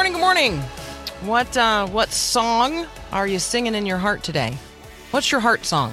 [0.00, 0.58] Morning, good morning.
[1.28, 4.56] What uh, what song are you singing in your heart today?
[5.10, 5.92] What's your heart song?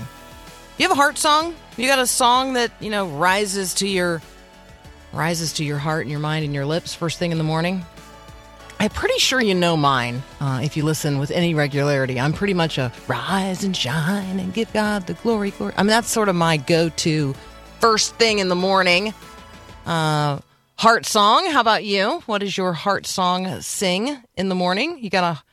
[0.77, 1.53] You have a heart song?
[1.75, 4.21] You got a song that, you know, rises to your
[5.11, 7.85] rises to your heart and your mind and your lips first thing in the morning?
[8.80, 12.17] I'm pretty sure you know mine uh, if you listen with any regularity.
[12.17, 15.73] I'm pretty much a rise and shine and give God the glory, glory.
[15.75, 17.35] I mean, that's sort of my go to
[17.81, 19.13] first thing in the morning
[19.85, 20.39] uh,
[20.78, 21.50] heart song.
[21.50, 22.22] How about you?
[22.28, 25.00] What is your heart song sing in the morning?
[25.02, 25.44] You got a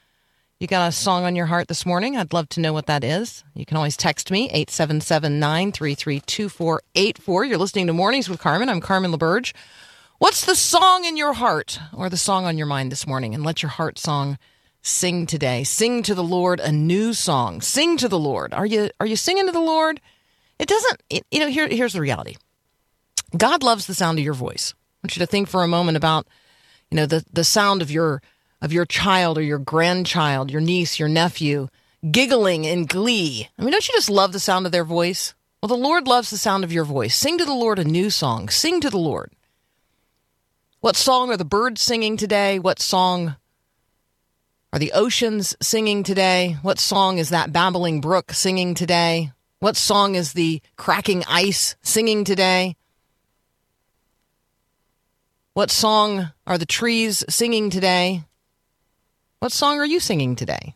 [0.61, 2.16] you got a song on your heart this morning?
[2.16, 3.42] I'd love to know what that is.
[3.55, 7.48] You can always text me, 877-933-2484.
[7.48, 8.69] You're listening to Mornings with Carmen.
[8.69, 9.53] I'm Carmen LaBerge.
[10.19, 13.34] What's the song in your heart or the song on your mind this morning?
[13.34, 14.38] And let your heart song
[14.81, 15.64] sing today.
[15.64, 17.61] Sing to the Lord a new song.
[17.61, 18.55] Sing to the Lord.
[18.55, 20.00] Are you are you singing to the Lord?
[20.59, 22.36] It doesn't it, you know, here here's the reality.
[23.36, 24.75] God loves the sound of your voice.
[25.05, 26.27] Want you to think for a moment about,
[26.91, 28.22] you know, the the sound of your
[28.62, 31.69] of your child or your grandchild, your niece, your nephew,
[32.10, 33.50] giggling in glee.
[33.58, 35.34] I mean, don't you just love the sound of their voice?
[35.60, 37.14] Well, the Lord loves the sound of your voice.
[37.14, 38.48] Sing to the Lord a new song.
[38.48, 39.30] Sing to the Lord.
[40.80, 42.58] What song are the birds singing today?
[42.58, 43.36] What song
[44.72, 46.56] are the oceans singing today?
[46.62, 49.32] What song is that babbling brook singing today?
[49.58, 52.77] What song is the cracking ice singing today?
[55.54, 58.25] What song are the trees singing today?
[59.38, 60.75] What song are you singing today?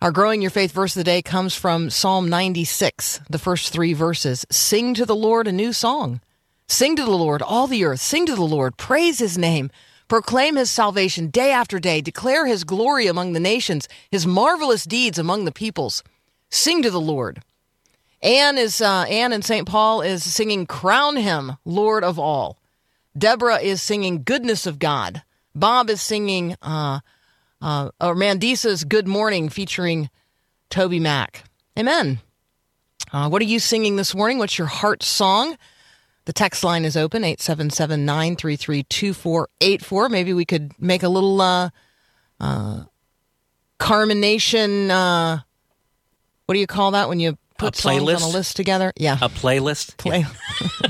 [0.00, 3.92] Our Growing Your Faith verse of the day comes from Psalm 96, the first three
[3.92, 4.46] verses.
[4.52, 6.20] Sing to the Lord a new song.
[6.68, 7.98] Sing to the Lord, all the earth.
[7.98, 8.76] Sing to the Lord.
[8.76, 9.72] Praise his name.
[10.06, 12.00] Proclaim his salvation day after day.
[12.00, 16.04] Declare his glory among the nations, his marvelous deeds among the peoples.
[16.50, 17.42] Sing to the Lord.
[18.22, 19.66] Anne is uh, Anne and St.
[19.66, 22.58] Paul is singing "Crown Him Lord of All."
[23.16, 25.22] Deborah is singing "Goodness of God."
[25.54, 27.00] Bob is singing uh,
[27.62, 30.10] uh, or Mandisa's "Good Morning" featuring
[30.70, 31.44] Toby Mac.
[31.78, 32.20] Amen.
[33.12, 34.38] Uh, what are you singing this morning?
[34.38, 35.56] What's your heart song?
[36.24, 40.08] The text line is open 877 933 2484.
[40.08, 41.70] Maybe we could make a little uh,
[42.40, 42.82] uh,
[43.78, 44.90] Carmination.
[44.90, 45.40] Uh,
[46.46, 48.16] what do you call that when you put A songs playlist?
[48.16, 48.92] on a list together?
[48.96, 49.18] Yeah.
[49.22, 49.96] A playlist?
[49.98, 50.24] Play.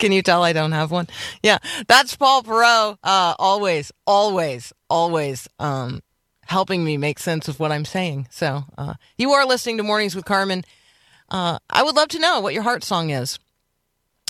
[0.00, 1.08] Can you tell I don't have one?
[1.42, 2.96] Yeah, that's Paul Perot.
[3.04, 6.00] Uh, always, always, always um,
[6.46, 8.26] helping me make sense of what I'm saying.
[8.30, 10.64] So uh, you are listening to Mornings with Carmen.
[11.28, 13.38] Uh, I would love to know what your heart song is.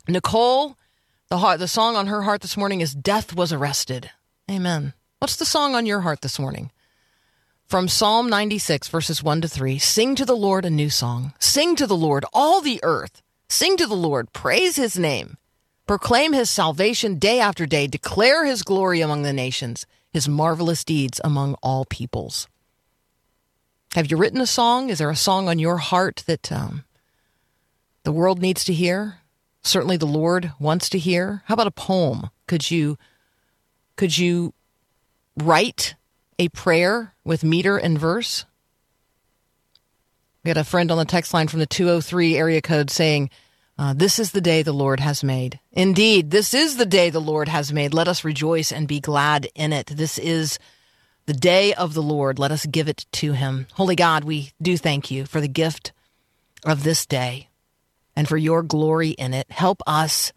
[0.09, 0.77] Nicole,
[1.29, 4.11] the heart, the song on her heart this morning is "Death Was Arrested."
[4.51, 4.93] Amen.
[5.21, 6.73] What's the song on your heart this morning?
[7.67, 11.33] From Psalm 96, verses 1 to 3 Sing to the Lord a new song.
[11.39, 13.23] Sing to the Lord, all the earth.
[13.49, 15.37] Sing to the Lord, praise his name.
[15.91, 17.89] Proclaim his salvation day after day.
[17.89, 22.47] Declare his glory among the nations, his marvelous deeds among all peoples.
[23.97, 24.89] Have you written a song?
[24.89, 26.85] Is there a song on your heart that um,
[28.05, 29.17] the world needs to hear?
[29.63, 31.43] Certainly the Lord wants to hear.
[31.47, 32.31] How about a poem?
[32.47, 32.97] Could you
[33.97, 34.55] could you
[35.37, 35.97] write
[36.39, 38.45] a prayer with meter and verse?
[40.45, 43.29] We had a friend on the text line from the 203 area code saying,
[43.81, 45.59] uh, This is the day the Lord has made.
[45.73, 47.95] Indeed, this is the day the Lord has made.
[47.95, 49.87] Let us rejoice and be glad in it.
[49.87, 50.59] This is
[51.25, 52.39] the day of the Lord.
[52.39, 53.67] Let us give it to him.
[53.73, 55.93] Holy God, we do thank you for the gift
[56.63, 57.49] of this day
[58.15, 59.51] and for your glory in it.
[59.51, 60.35] Help us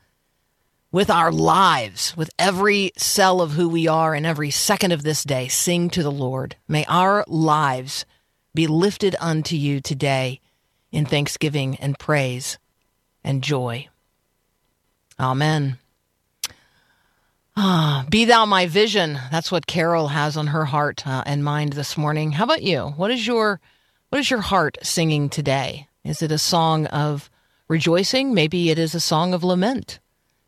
[0.89, 5.23] with our lives, with every cell of who we are and every second of this
[5.23, 6.55] day, sing to the Lord.
[6.67, 8.05] May our lives
[8.55, 10.39] be lifted unto you today
[10.93, 12.57] in thanksgiving and praise
[13.23, 13.87] and joy.
[15.19, 15.77] Amen.
[17.55, 19.19] Ah, be thou my vision.
[19.31, 22.31] That's what Carol has on her heart uh, and mind this morning.
[22.31, 22.93] How about you?
[22.97, 23.59] What is your
[24.09, 25.87] what is your heart singing today?
[26.03, 27.29] Is it a song of
[27.67, 28.33] rejoicing?
[28.33, 29.99] Maybe it is a song of lament.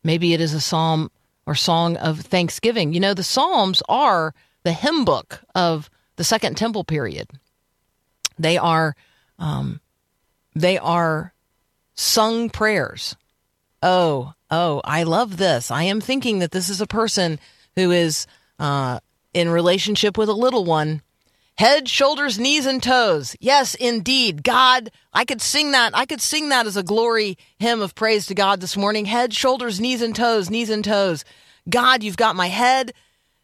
[0.04, 1.10] Maybe it is a psalm
[1.46, 2.92] or song of thanksgiving.
[2.92, 4.34] You know, the Psalms are
[4.64, 7.28] the hymn book of the Second Temple period.
[8.38, 8.96] They are,
[9.38, 9.80] um,
[10.54, 11.32] they are
[11.96, 13.16] sung prayers.
[13.82, 15.70] Oh, oh, I love this.
[15.70, 17.38] I am thinking that this is a person
[17.74, 18.26] who is
[18.58, 19.00] uh,
[19.34, 21.02] in relationship with a little one.
[21.58, 23.34] Head, shoulders, knees, and toes.
[23.40, 24.44] Yes, indeed.
[24.44, 25.96] God, I could sing that.
[25.96, 29.06] I could sing that as a glory hymn of praise to God this morning.
[29.06, 31.24] Head, shoulders, knees, and toes, knees and toes.
[31.68, 32.92] God, you've got my head.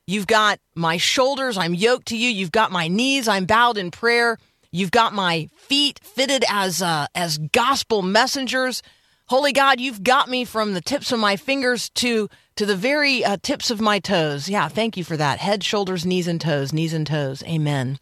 [0.06, 1.56] You've got my shoulders.
[1.56, 2.28] I'm yoked to you.
[2.28, 3.28] You've got my knees.
[3.28, 4.36] I'm bowed in prayer.
[4.72, 8.82] You've got my feet fitted as uh, as gospel messengers.
[9.26, 13.22] Holy God, you've got me from the tips of my fingers to to the very
[13.22, 14.48] uh, tips of my toes.
[14.48, 15.38] Yeah, thank you for that.
[15.38, 16.72] Head, shoulders, knees, and toes.
[16.72, 17.42] Knees and toes.
[17.44, 17.98] Amen.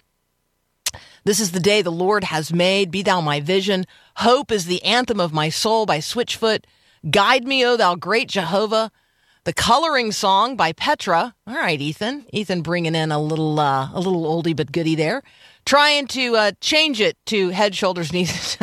[1.25, 2.91] This is the day the Lord has made.
[2.91, 3.85] Be thou my vision.
[4.17, 6.65] Hope is the anthem of my soul by Switchfoot.
[7.11, 8.91] Guide me, O thou great Jehovah.
[9.45, 11.35] The coloring song by Petra.
[11.47, 12.27] All right, Ethan.
[12.33, 15.23] Ethan bringing in a little, uh, a little oldie but goodie there.
[15.65, 18.57] Trying to uh, change it to head, shoulders, knees.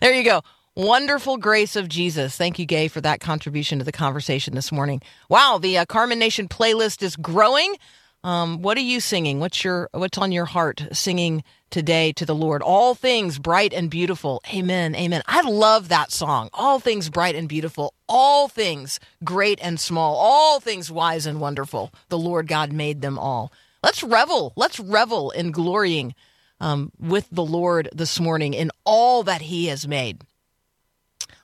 [0.00, 0.42] there you go.
[0.74, 2.34] Wonderful grace of Jesus.
[2.36, 5.02] Thank you, Gay, for that contribution to the conversation this morning.
[5.28, 7.76] Wow, the uh, Carmen Nation playlist is growing.
[8.24, 9.40] Um, what are you singing?
[9.40, 12.62] What's your what's on your heart singing today to the Lord?
[12.62, 14.40] All things bright and beautiful.
[14.54, 14.94] Amen.
[14.94, 15.22] Amen.
[15.26, 16.48] I love that song.
[16.54, 17.94] All things bright and beautiful.
[18.08, 20.14] All things great and small.
[20.16, 21.92] All things wise and wonderful.
[22.10, 23.52] The Lord God made them all.
[23.82, 24.52] Let's revel.
[24.56, 26.14] Let's revel in glorying
[26.60, 30.22] um, with the Lord this morning in all that He has made.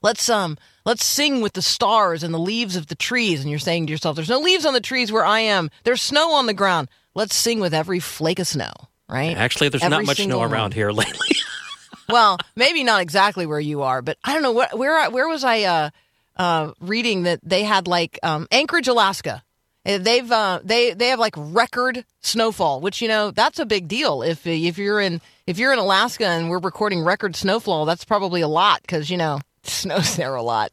[0.00, 3.40] Let's um let's sing with the stars and the leaves of the trees.
[3.40, 5.70] And you're saying to yourself, "There's no leaves on the trees where I am.
[5.84, 8.72] There's snow on the ground." Let's sing with every flake of snow.
[9.08, 9.36] Right?
[9.36, 10.72] Actually, there's Every not much snow around one.
[10.72, 11.28] here lately.
[12.08, 15.42] well, maybe not exactly where you are, but I don't know where where where was
[15.42, 15.90] I uh,
[16.36, 19.42] uh, reading that they had like um, Anchorage, Alaska.
[19.88, 23.88] Uh, They've uh, they they have like record snowfall, which you know that's a big
[23.88, 24.22] deal.
[24.22, 28.42] If if you're in if you're in Alaska and we're recording record snowfall, that's probably
[28.42, 30.72] a lot because you know snows there a lot.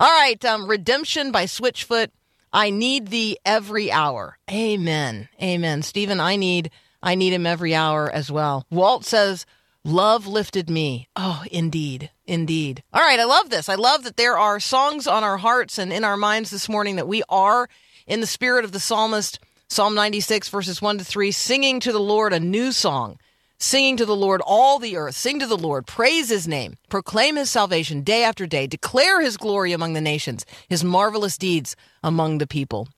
[0.00, 2.08] All right, um, Redemption by Switchfoot.
[2.52, 4.38] I need thee every hour.
[4.50, 5.28] Amen.
[5.42, 5.82] Amen.
[5.82, 6.70] Stephen, I need
[7.02, 8.64] I need him every hour as well.
[8.70, 9.44] Walt says,
[9.84, 11.08] Love lifted me.
[11.14, 12.10] Oh, indeed.
[12.26, 12.82] Indeed.
[12.92, 13.68] All right, I love this.
[13.68, 16.96] I love that there are songs on our hearts and in our minds this morning
[16.96, 17.68] that we are
[18.06, 19.38] in the spirit of the psalmist,
[19.68, 23.18] Psalm 96, verses 1 to 3, singing to the Lord a new song.
[23.58, 25.14] Singing to the Lord, all the earth.
[25.14, 25.86] Sing to the Lord.
[25.86, 26.76] Praise his name.
[26.90, 28.66] Proclaim his salvation day after day.
[28.66, 32.88] Declare his glory among the nations, his marvelous deeds among the people.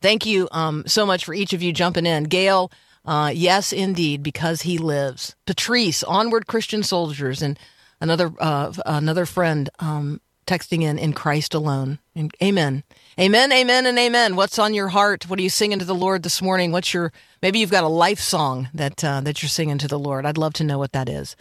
[0.00, 2.24] Thank you um, so much for each of you jumping in.
[2.24, 2.72] Gail,
[3.04, 5.36] uh, yes, indeed, because he lives.
[5.46, 7.58] Patrice, onward Christian soldiers, and
[8.00, 11.98] another uh, another friend um, texting in in Christ alone.
[12.14, 12.84] And amen,
[13.18, 14.36] amen, amen, and amen.
[14.36, 15.28] What's on your heart?
[15.28, 16.72] What are you singing to the Lord this morning?
[16.72, 17.12] What's your
[17.42, 20.26] maybe you've got a life song that uh, that you're singing to the Lord.
[20.26, 21.36] I'd love to know what that is.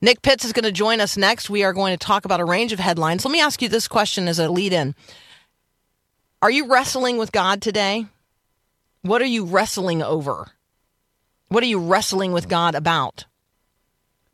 [0.00, 1.48] Nick Pitts is going to join us next.
[1.48, 3.24] We are going to talk about a range of headlines.
[3.24, 4.96] Let me ask you this question as a lead in.
[6.42, 8.06] Are you wrestling with God today?
[9.02, 10.48] What are you wrestling over?
[11.48, 13.26] What are you wrestling with God about?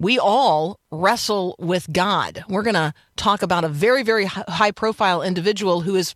[0.01, 2.45] We all wrestle with God.
[2.49, 6.15] We're going to talk about a very, very high profile individual who is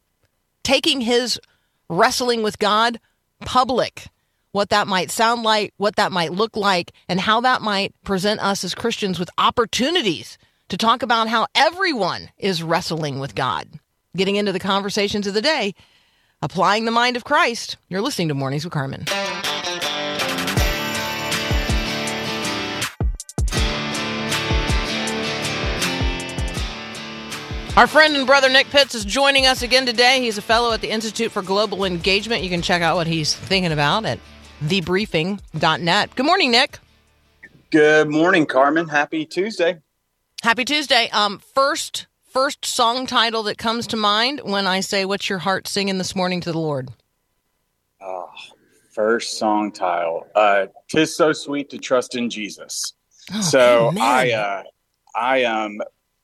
[0.63, 1.41] taking his
[1.89, 3.01] wrestling with God
[3.41, 4.07] public.
[4.53, 8.41] What that might sound like, what that might look like, and how that might present
[8.41, 13.69] us as Christians with opportunities to talk about how everyone is wrestling with God.
[14.17, 15.75] Getting into the conversations of the day,
[16.41, 17.79] applying the mind of Christ.
[17.89, 19.07] You're listening to Mornings with Carmen.
[27.75, 30.21] Our friend and brother Nick Pitts is joining us again today.
[30.21, 32.43] He's a fellow at the Institute for Global Engagement.
[32.43, 34.19] You can check out what he's thinking about at
[34.63, 36.15] thebriefing.net.
[36.15, 36.79] Good morning, Nick.
[37.71, 38.89] Good morning, Carmen.
[38.89, 39.79] Happy Tuesday.
[40.43, 41.09] Happy Tuesday.
[41.13, 45.67] Um, first, first song title that comes to mind when I say, "What's your heart
[45.67, 46.91] singing this morning to the Lord?"
[48.03, 48.29] Oh,
[48.91, 50.27] first song title.
[50.35, 52.93] Uh, Tis so sweet to trust in Jesus.
[53.33, 54.03] Oh, so amen.
[54.03, 54.63] I, uh,
[55.17, 55.81] I um,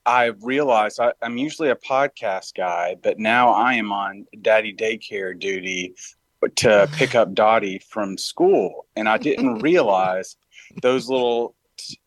[0.09, 5.39] I realized I, I'm usually a podcast guy, but now I am on daddy daycare
[5.39, 5.95] duty
[6.57, 10.37] to pick up Dottie from school, and I didn't realize
[10.81, 11.99] those little t-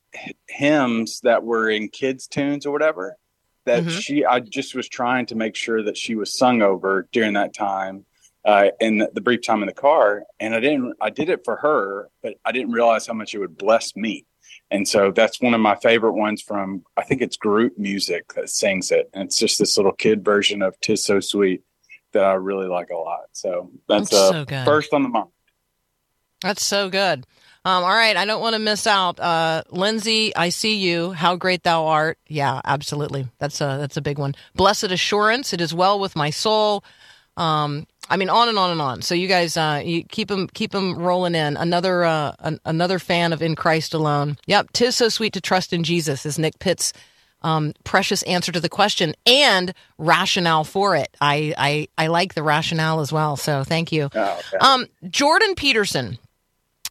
[0.50, 3.17] hymns that were in kids' tunes or whatever.
[3.65, 4.01] That Mhm.
[4.01, 7.53] she, I just was trying to make sure that she was sung over during that
[7.53, 8.05] time,
[8.43, 10.96] uh, in the, the brief time in the car, and I didn't.
[11.00, 14.25] I did it for her, but I didn't realize how much it would bless me.
[14.71, 18.49] And so that's one of my favorite ones from I think it's group music that
[18.49, 19.09] sings it.
[19.13, 21.61] And it's just this little kid version of Tis So Sweet
[22.13, 23.25] that I really like a lot.
[23.33, 25.29] So that's That's uh, so first on the mind.
[26.41, 27.25] That's so good.
[27.63, 29.19] Um, all right, I don't want to miss out.
[29.19, 31.11] Uh, Lindsay, I see you.
[31.11, 32.17] How great thou art.
[32.27, 33.27] Yeah, absolutely.
[33.37, 34.33] That's a that's a big one.
[34.55, 35.53] Blessed assurance.
[35.53, 36.83] It is well with my soul.
[37.37, 39.01] Um, I mean, on and on and on.
[39.01, 41.55] So you guys, uh, you keep them keep them rolling in.
[41.55, 44.37] Another uh, an, another fan of In Christ Alone.
[44.47, 46.25] Yep, tis so sweet to trust in Jesus.
[46.25, 46.91] Is Nick Pitt's
[47.41, 51.15] um, precious answer to the question and rationale for it.
[51.21, 53.35] I, I I like the rationale as well.
[53.35, 54.09] So thank you.
[54.13, 54.57] Oh, okay.
[54.57, 56.17] Um, Jordan Peterson,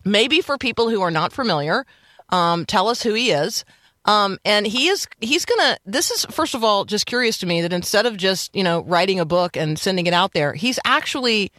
[0.05, 1.87] maybe for people who are not familiar,
[2.31, 3.65] um, tell us who he is.
[4.07, 5.77] Um, and he is he's gonna.
[5.85, 8.81] This is first of all just curious to me that instead of just you know
[8.83, 11.53] writing a book and sending it out there, he's actually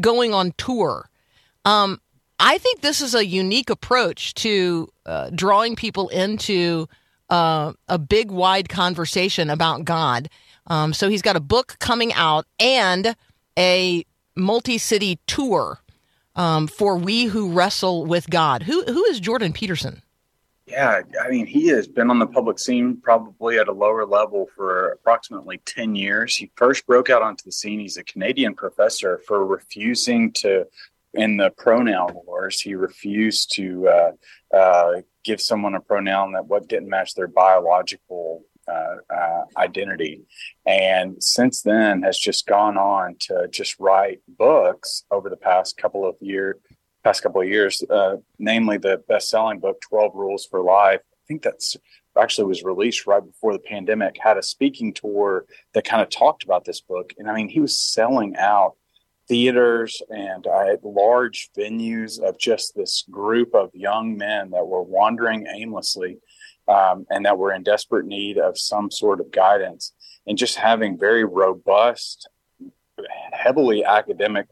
[0.00, 1.08] going on tour.
[1.64, 2.00] Um,
[2.38, 6.88] I think this is a unique approach to uh, drawing people into
[7.30, 10.28] uh, a big, wide conversation about God.
[10.68, 13.16] Um, so he's got a book coming out and
[13.58, 14.04] a
[14.36, 15.80] multi-city tour
[16.36, 18.62] um, for we who wrestle with God.
[18.62, 20.02] Who who is Jordan Peterson?
[20.68, 24.48] Yeah, I mean, he has been on the public scene probably at a lower level
[24.54, 26.36] for approximately 10 years.
[26.36, 27.80] He first broke out onto the scene.
[27.80, 30.66] He's a Canadian professor for refusing to,
[31.14, 36.68] in the pronoun wars, he refused to uh, uh, give someone a pronoun that what
[36.68, 40.26] didn't match their biological uh, uh, identity.
[40.66, 46.06] And since then has just gone on to just write books over the past couple
[46.06, 46.56] of years
[47.04, 51.42] past couple of years, uh, namely the best-selling book "12 Rules for Life." I think
[51.42, 51.76] that's
[52.18, 54.16] actually was released right before the pandemic.
[54.20, 57.60] Had a speaking tour that kind of talked about this book, and I mean, he
[57.60, 58.74] was selling out
[59.28, 65.46] theaters and uh, large venues of just this group of young men that were wandering
[65.54, 66.18] aimlessly
[66.66, 69.92] um, and that were in desperate need of some sort of guidance,
[70.26, 72.28] and just having very robust,
[73.32, 74.46] heavily academic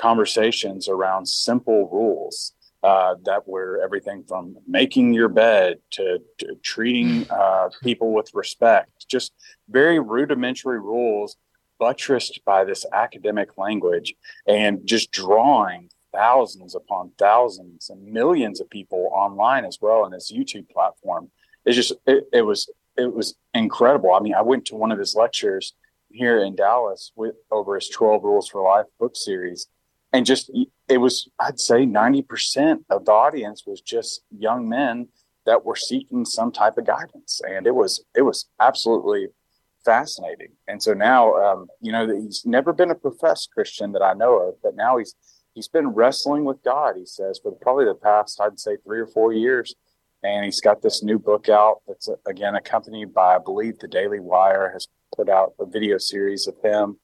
[0.00, 7.30] conversations around simple rules uh, that were everything from making your bed to, to treating
[7.30, 9.32] uh, people with respect, just
[9.68, 11.36] very rudimentary rules
[11.78, 14.14] buttressed by this academic language
[14.46, 20.32] and just drawing thousands upon thousands and millions of people online as well in this
[20.32, 21.30] YouTube platform.
[21.66, 24.12] It's just, it, it was, it was incredible.
[24.14, 25.74] I mean, I went to one of his lectures
[26.10, 29.68] here in Dallas with over his 12 Rules for Life book series
[30.12, 30.50] and just
[30.88, 35.08] it was i'd say 90% of the audience was just young men
[35.46, 37.40] that were seeking some type of guidance.
[37.46, 39.28] And it was it was absolutely
[39.84, 40.52] fascinating.
[40.68, 44.34] And so now um, you know he's never been a professed christian that i know
[44.46, 45.14] of but now he's
[45.54, 49.06] he's been wrestling with god he says for probably the past i'd say three or
[49.06, 49.74] four years.
[50.22, 54.20] And he's got this new book out that's again accompanied by i believe the daily
[54.20, 54.86] wire has
[55.16, 56.98] put out a video series of him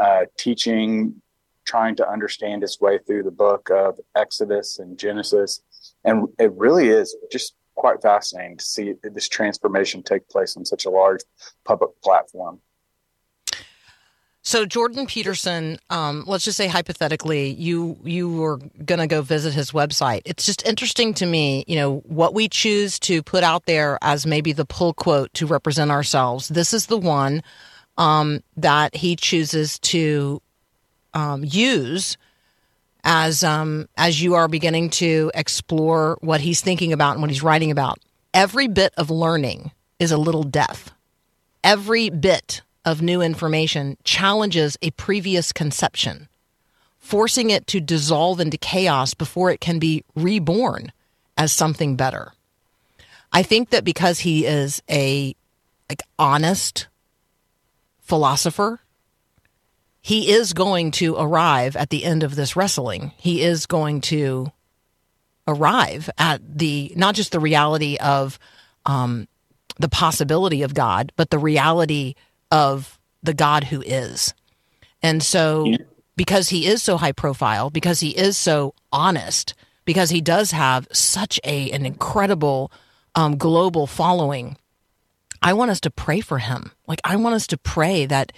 [0.00, 1.22] uh, teaching
[1.68, 5.60] trying to understand his way through the book of Exodus and Genesis.
[6.02, 10.86] And it really is just quite fascinating to see this transformation take place on such
[10.86, 11.20] a large
[11.64, 12.60] public platform.
[14.42, 19.52] So Jordan Peterson, um, let's just say hypothetically, you you were going to go visit
[19.52, 20.22] his website.
[20.24, 24.24] It's just interesting to me, you know, what we choose to put out there as
[24.24, 26.48] maybe the pull quote to represent ourselves.
[26.48, 27.42] This is the one
[27.98, 30.40] um, that he chooses to
[31.18, 32.16] um, use
[33.02, 37.42] as um, as you are beginning to explore what he's thinking about and what he's
[37.42, 37.98] writing about.
[38.32, 40.92] Every bit of learning is a little death.
[41.64, 46.28] Every bit of new information challenges a previous conception,
[46.98, 50.92] forcing it to dissolve into chaos before it can be reborn
[51.36, 52.32] as something better.
[53.32, 55.34] I think that because he is a
[55.90, 56.86] like honest
[58.00, 58.80] philosopher
[60.08, 63.12] he is going to arrive at the end of this wrestling.
[63.18, 64.50] He is going to
[65.46, 68.38] arrive at the not just the reality of
[68.86, 69.28] um,
[69.78, 72.14] the possibility of God, but the reality
[72.50, 74.32] of the God who is.
[75.02, 75.76] And so,
[76.16, 79.52] because he is so high profile, because he is so honest,
[79.84, 82.72] because he does have such a an incredible
[83.14, 84.56] um, global following,
[85.42, 86.72] I want us to pray for him.
[86.86, 88.32] Like I want us to pray that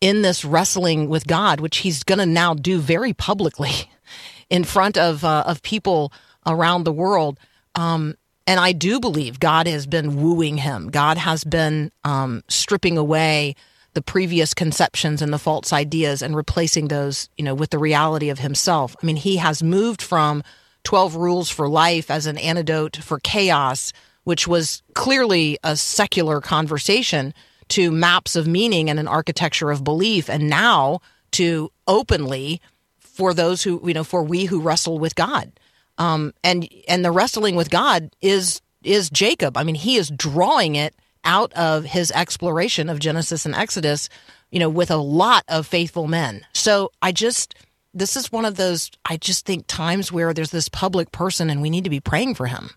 [0.00, 3.90] in this wrestling with God, which he's going to now do very publicly
[4.50, 6.12] in front of uh, of people
[6.46, 7.38] around the world.
[7.74, 8.14] Um,
[8.46, 10.88] and I do believe God has been wooing him.
[10.88, 13.54] God has been um, stripping away
[13.92, 18.30] the previous conceptions and the false ideas and replacing those, you know, with the reality
[18.30, 18.96] of himself.
[19.02, 20.42] I mean, he has moved from
[20.84, 23.92] 12 rules for life as an antidote for chaos,
[24.24, 27.34] which was clearly a secular conversation,
[27.70, 31.00] to maps of meaning and an architecture of belief, and now
[31.32, 32.60] to openly
[32.98, 35.52] for those who you know for we who wrestle with God.
[35.98, 39.56] Um, and and the wrestling with God is is Jacob.
[39.56, 40.94] I mean, he is drawing it
[41.24, 44.08] out of his exploration of Genesis and Exodus,
[44.50, 46.46] you know, with a lot of faithful men.
[46.52, 47.54] So I just
[47.94, 51.60] this is one of those I just think times where there's this public person and
[51.60, 52.70] we need to be praying for him.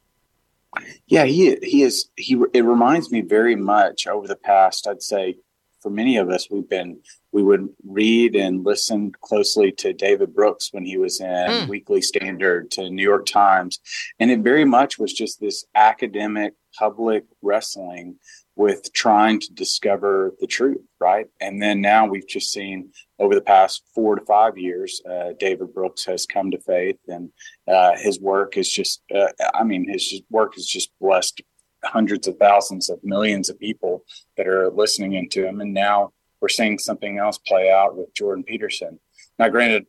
[1.08, 2.42] Yeah, he he is he.
[2.54, 4.88] It reminds me very much over the past.
[4.88, 5.36] I'd say
[5.82, 7.00] for many of us, we've been
[7.32, 11.68] we would read and listen closely to David Brooks when he was in Mm.
[11.68, 13.80] Weekly Standard to New York Times,
[14.20, 18.16] and it very much was just this academic public wrestling
[18.56, 21.28] with trying to discover the truth, right?
[21.40, 25.74] And then now we've just seen over the past four to five years, uh, David
[25.74, 27.30] Brooks has come to faith, and
[27.68, 31.42] uh, his work is just, uh, I mean, his work is just blessed
[31.84, 34.04] hundreds of thousands of millions of people
[34.38, 35.62] that are listening into him.
[35.62, 39.00] And now we're seeing something else play out with Jordan Peterson.
[39.40, 39.86] Now, granted,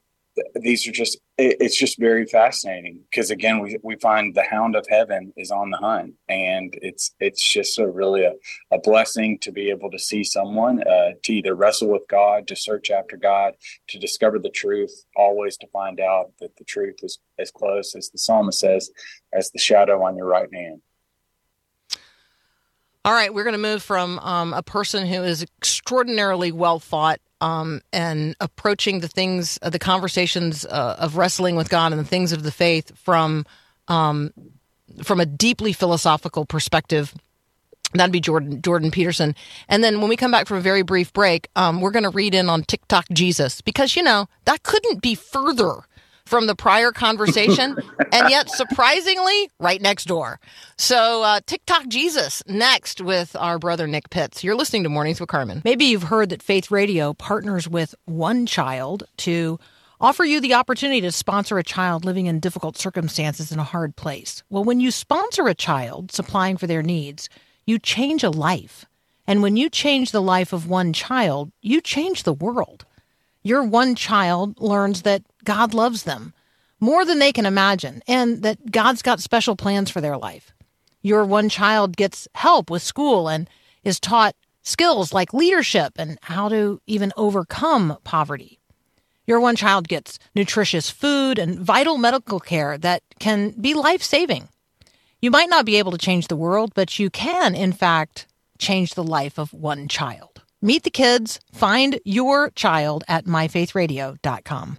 [0.55, 4.77] these are just, it, it's just very fascinating because again, we, we find the hound
[4.77, 8.33] of heaven is on the hunt and it's, it's just a really a,
[8.71, 12.57] a blessing to be able to see someone, uh, to either wrestle with God, to
[12.57, 13.55] search after God,
[13.89, 18.11] to discover the truth, always to find out that the truth is as close as
[18.11, 18.91] the psalmist says,
[19.33, 20.81] as the shadow on your right hand.
[23.05, 27.21] All right, we're going to move from um, a person who is extraordinarily well thought
[27.43, 32.05] um, and approaching the things, uh, the conversations uh, of wrestling with God and the
[32.05, 33.45] things of the faith from
[33.89, 34.33] um,
[35.03, 37.13] from a deeply philosophical perspective.
[37.95, 39.35] That'd be Jordan Jordan Peterson.
[39.69, 42.11] And then when we come back from a very brief break, um, we're going to
[42.11, 45.81] read in on TikTok Jesus because you know that couldn't be further
[46.33, 47.77] from the prior conversation,
[48.11, 50.41] and yet surprisingly, right next door.
[50.79, 54.43] So uh, TikTok Jesus next with our brother Nick Pitts.
[54.43, 55.61] You're listening to Mornings with Carmen.
[55.62, 59.61] Maybe you've heard that Faith Radio partners with One Child to
[60.01, 63.95] offer you the opportunity to sponsor a child living in difficult circumstances in a hard
[63.97, 64.43] place.
[64.49, 67.29] Well, when you sponsor a child supplying for their needs,
[67.67, 68.87] you change a life.
[69.26, 72.87] And when you change the life of one child, you change the world.
[73.43, 76.33] Your one child learns that God loves them
[76.81, 80.52] more than they can imagine and that God's got special plans for their life.
[81.02, 83.49] Your one child gets help with school and
[83.85, 88.61] is taught skills like leadership and how to even overcome poverty.
[89.26, 94.49] Your one child gets nutritious food and vital medical care that can be life saving.
[95.21, 98.26] You might not be able to change the world, but you can, in fact,
[98.59, 100.31] change the life of one child.
[100.65, 104.79] Meet the kids, find your child at myfaithradio.com.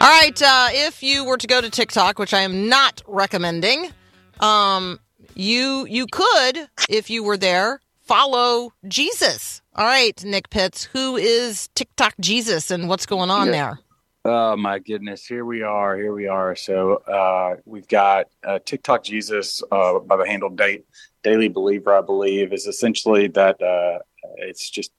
[0.00, 3.90] All right, uh, if you were to go to TikTok, which I am not recommending,
[4.40, 4.98] um,
[5.34, 9.62] you you could, if you were there, follow Jesus.
[9.74, 13.52] All right, Nick Pitts, who is TikTok Jesus and what's going on Yeah.
[13.52, 13.78] there?
[14.26, 15.26] Oh my goodness!
[15.26, 15.98] Here we are.
[15.98, 16.56] Here we are.
[16.56, 20.86] So uh, we've got uh, TikTok Jesus uh, by the handle Date
[21.22, 21.94] Daily Believer.
[21.94, 23.98] I believe is essentially that uh,
[24.36, 24.92] it's just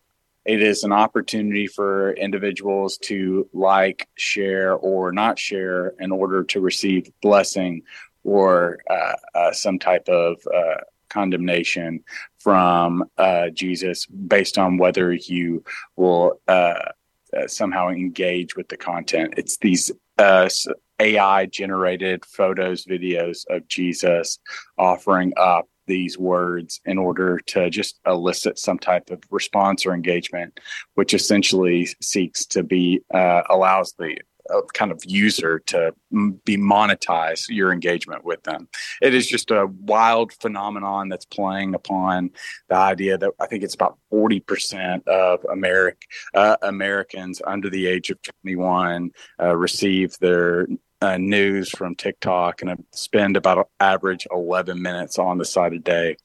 [0.45, 6.61] it is an opportunity for individuals to like, share, or not share in order to
[6.61, 7.81] receive blessing
[8.23, 10.37] or uh, uh, some type of
[11.09, 12.03] condemnation
[12.37, 13.03] from
[13.55, 15.63] Jesus based on whether you
[15.95, 16.39] will.
[17.35, 19.33] Uh, somehow engage with the content.
[19.35, 20.47] It's these uh,
[20.99, 24.39] AI generated photos, videos of Jesus
[24.77, 30.59] offering up these words in order to just elicit some type of response or engagement,
[30.93, 34.17] which essentially seeks to be uh, allows the
[34.53, 35.93] uh, kind of user to
[36.43, 38.67] be monetize your engagement with them.
[39.01, 42.31] It is just a wild phenomenon that's playing upon
[42.69, 45.97] the idea that I think it's about 40% of America
[46.33, 50.67] uh, Americans under the age of 21 uh, receive their
[51.01, 55.79] uh, news from TikTok and spend about an average 11 minutes on the site a
[55.79, 56.17] day.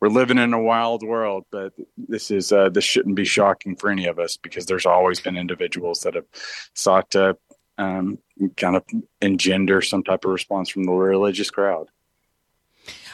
[0.00, 3.90] We're living in a wild world, but this is uh, this shouldn't be shocking for
[3.90, 6.26] any of us because there's always been individuals that have
[6.74, 7.36] sought to
[7.78, 8.18] um,
[8.56, 8.84] kind of
[9.20, 11.88] engender some type of response from the religious crowd.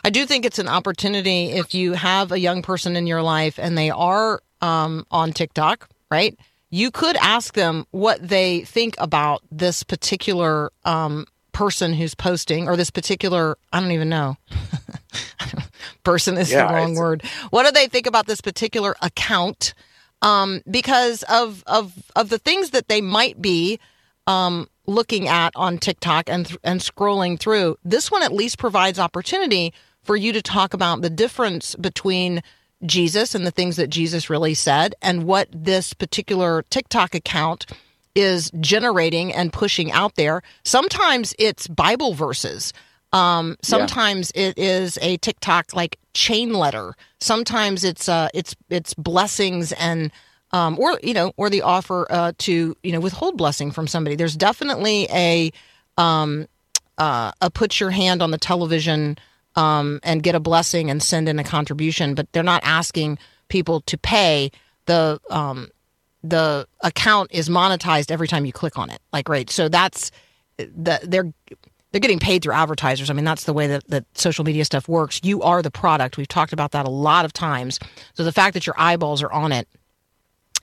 [0.03, 3.59] I do think it's an opportunity if you have a young person in your life
[3.59, 6.39] and they are um, on TikTok, right?
[6.71, 12.77] You could ask them what they think about this particular um, person who's posting or
[12.77, 14.37] this particular, I don't even know.
[16.05, 17.23] person is Yeah, the wrong word.
[17.51, 19.73] What do they think about this particular account?
[20.21, 23.79] Um, because of, of, of the things that they might be
[24.27, 27.77] um, looking at on TikTok and th- and scrolling through.
[27.85, 32.43] This one at least provides opportunity for you to talk about the difference between
[32.85, 37.67] Jesus and the things that Jesus really said, and what this particular TikTok account
[38.15, 40.43] is generating and pushing out there.
[40.65, 42.73] Sometimes it's Bible verses.
[43.13, 46.95] Um, sometimes it is a TikTok like chain letter.
[47.21, 50.11] Sometimes it's uh, it's it's blessings and
[50.55, 54.15] um, or you know or the offer uh, to you know withhold blessing from somebody.
[54.15, 55.51] There's definitely a
[55.99, 56.47] um,
[56.97, 59.19] uh, a put your hand on the television
[59.57, 63.81] um, and get a blessing and send in a contribution, but they're not asking people
[63.83, 64.53] to pay.
[64.87, 65.71] The um,
[66.23, 69.01] the account is monetized every time you click on it.
[69.13, 70.13] Like right, so that's
[70.57, 71.33] the they're
[71.91, 73.11] they're getting paid through advertisers.
[73.11, 75.21] I mean, that's the way that, that social media stuff works.
[75.25, 76.17] You are the product.
[76.17, 77.79] We've talked about that a lot of times.
[78.15, 79.69] So the fact that your eyeballs are on it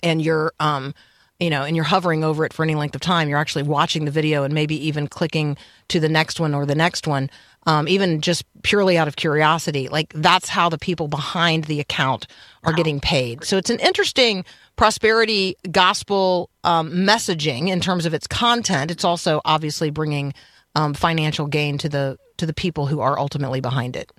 [0.04, 0.94] and you're um
[1.40, 4.06] you know and you're hovering over it for any length of time you're actually watching
[4.06, 7.30] the video and maybe even clicking to the next one or the next one
[7.68, 12.28] um, even just purely out of curiosity like that's how the people behind the account
[12.64, 13.44] are getting paid.
[13.44, 18.92] So it's an interesting prosperity gospel um, messaging in terms of its content.
[18.92, 20.34] It's also obviously bringing
[20.76, 24.12] um, financial gain to the to the people who are ultimately behind it.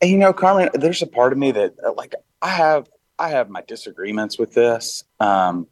[0.00, 3.30] And you know, Carmen, there's a part of me that uh, like I have I
[3.30, 5.04] have my disagreements with this.
[5.20, 5.68] Um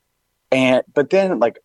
[0.51, 1.59] and but then like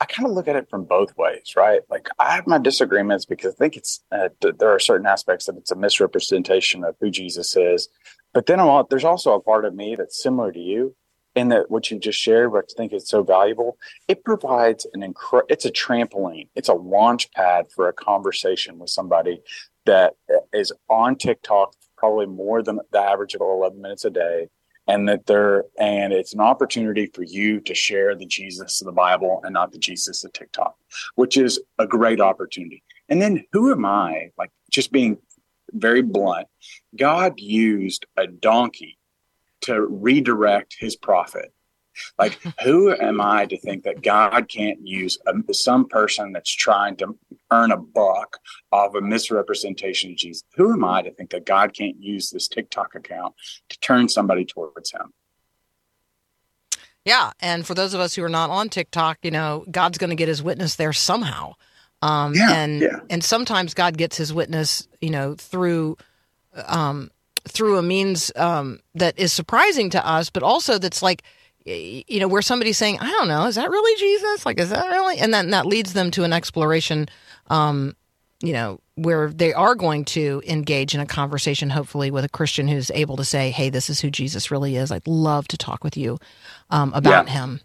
[0.00, 1.80] I kind of look at it from both ways, right?
[1.90, 5.46] Like I have my disagreements because I think it's uh, th- there are certain aspects
[5.46, 7.88] that it's a misrepresentation of who Jesus is.
[8.32, 10.94] But then all, there's also a part of me that's similar to you
[11.34, 13.76] in that what you just shared, what I think is so valuable.
[14.06, 18.90] It provides an incre- it's a trampoline, it's a launch pad for a conversation with
[18.90, 19.40] somebody
[19.84, 20.14] that
[20.52, 24.48] is on TikTok probably more than the average of 11 minutes a day
[24.88, 28.92] and that they're and it's an opportunity for you to share the Jesus of the
[28.92, 30.74] Bible and not the Jesus of TikTok,
[31.14, 32.82] which is a great opportunity.
[33.08, 34.30] And then who am I?
[34.36, 35.18] Like just being
[35.72, 36.48] very blunt,
[36.96, 38.98] God used a donkey
[39.62, 41.52] to redirect his prophet.
[42.18, 46.96] Like, who am I to think that God can't use a, some person that's trying
[46.96, 47.16] to
[47.50, 48.38] earn a buck
[48.72, 50.44] off a misrepresentation of Jesus?
[50.56, 53.34] Who am I to think that God can't use this TikTok account
[53.68, 55.12] to turn somebody towards him?
[57.04, 60.10] Yeah, and for those of us who are not on TikTok, you know, God's going
[60.10, 61.54] to get his witness there somehow.
[62.02, 63.00] Um, Yeah, and yeah.
[63.10, 65.96] and sometimes God gets his witness, you know, through
[66.66, 67.10] um,
[67.44, 71.22] through a means um, that is surprising to us, but also that's like,
[71.68, 74.46] you know, where somebody's saying, "I don't know, is that really Jesus?
[74.46, 77.08] Like, is that really?" And then that leads them to an exploration,
[77.48, 77.94] um,
[78.40, 82.68] you know, where they are going to engage in a conversation, hopefully with a Christian
[82.68, 84.90] who's able to say, "Hey, this is who Jesus really is.
[84.90, 86.18] I'd love to talk with you
[86.70, 87.32] um, about Yeah.
[87.32, 87.60] him."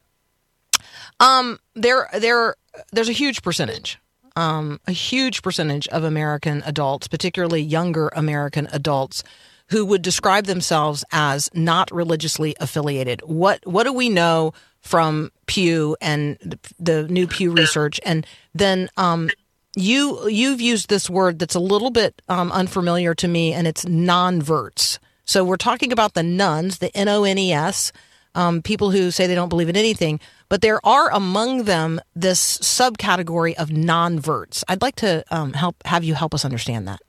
[1.20, 2.56] Um, there, there,
[2.92, 4.00] there's a huge percentage,
[4.36, 9.24] um, a huge percentage of American adults, particularly younger American adults,
[9.70, 13.22] who would describe themselves as not religiously affiliated.
[13.26, 18.00] What what do we know from Pew and the, the new Pew research?
[18.06, 19.30] And then um,
[19.76, 23.86] you you've used this word that's a little bit um, unfamiliar to me, and it's
[23.86, 25.00] non-verts.
[25.26, 27.92] So we're talking about the nones, the N O N E S,
[28.36, 32.58] um, people who say they don't believe in anything, but there are among them this
[32.60, 34.64] subcategory of non-verts.
[34.68, 37.00] I'd like to um, help have you help us understand that.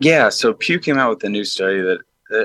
[0.00, 1.98] Yeah, so Pew came out with a new study that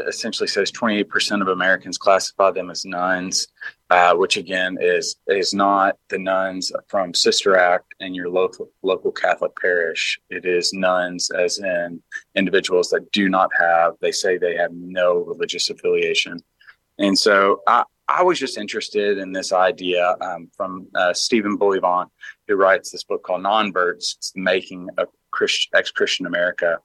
[0.07, 3.47] essentially says 28% of Americans classify them as nones,
[3.89, 9.11] uh, which again is is not the nuns from Sister Act in your local local
[9.11, 10.19] Catholic parish.
[10.29, 12.01] It is nones, as in
[12.35, 13.93] individuals that do not have.
[14.01, 16.39] They say they have no religious affiliation,
[16.97, 17.83] and so I.
[18.07, 22.11] I was just interested in this idea um, from uh, Stephen Bullivant,
[22.47, 26.77] who writes this book called Non-Verts, Making of Christ- Ex-Christian America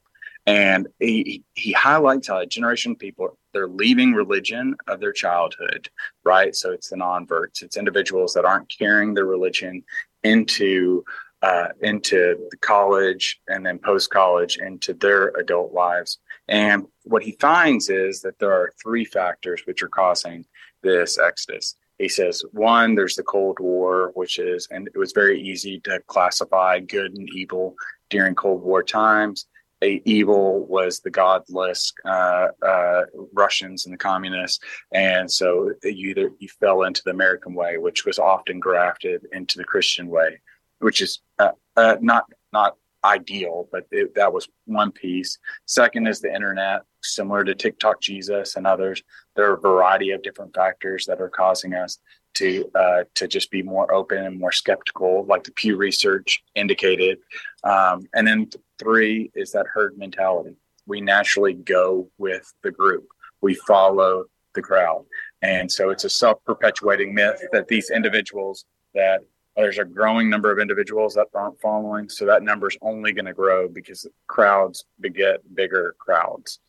[0.46, 5.88] and he he highlights how a generation of people they're leaving religion of their childhood
[6.24, 6.55] right?
[6.55, 9.83] So it's the non-verts it's individuals that aren't carrying their religion
[10.22, 11.05] into
[11.42, 16.18] uh, into the college and then post college into their adult lives.
[16.48, 20.44] And what he finds is that there are three factors which are causing
[20.83, 21.76] this exodus.
[21.98, 26.00] He says one there's the cold war which is and it was very easy to
[26.07, 27.74] classify good and evil
[28.09, 29.46] during cold war times
[29.82, 34.62] evil was the godless uh, uh, Russians and the communists,
[34.92, 39.58] and so you either you fell into the American way, which was often grafted into
[39.58, 40.40] the Christian way,
[40.80, 45.38] which is uh, uh, not not ideal, but it, that was one piece.
[45.66, 49.02] Second is the internet, similar to TikTok Jesus and others.
[49.36, 51.98] There are a variety of different factors that are causing us
[52.34, 57.18] to uh, to just be more open and more skeptical, like the Pew Research indicated.
[57.64, 60.56] Um, and then th- three is that herd mentality.
[60.86, 63.08] We naturally go with the group.
[63.40, 65.04] We follow the crowd.
[65.42, 68.64] And so it's a self perpetuating myth that these individuals
[68.94, 69.20] that
[69.56, 72.08] there's a growing number of individuals that aren't following.
[72.08, 76.60] So that number is only going to grow because crowds beget bigger crowds.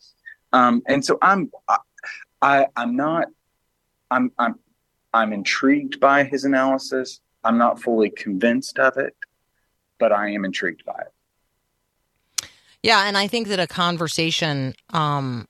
[0.54, 1.78] Um, and so I'm, I,
[2.42, 3.28] I, I'm not,
[4.10, 4.56] I'm, I'm,
[5.14, 7.20] I'm intrigued by his analysis.
[7.44, 9.16] I'm not fully convinced of it,
[10.00, 12.50] but I am intrigued by it.
[12.84, 15.48] Yeah, and I think that a conversation um,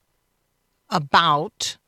[0.90, 1.78] about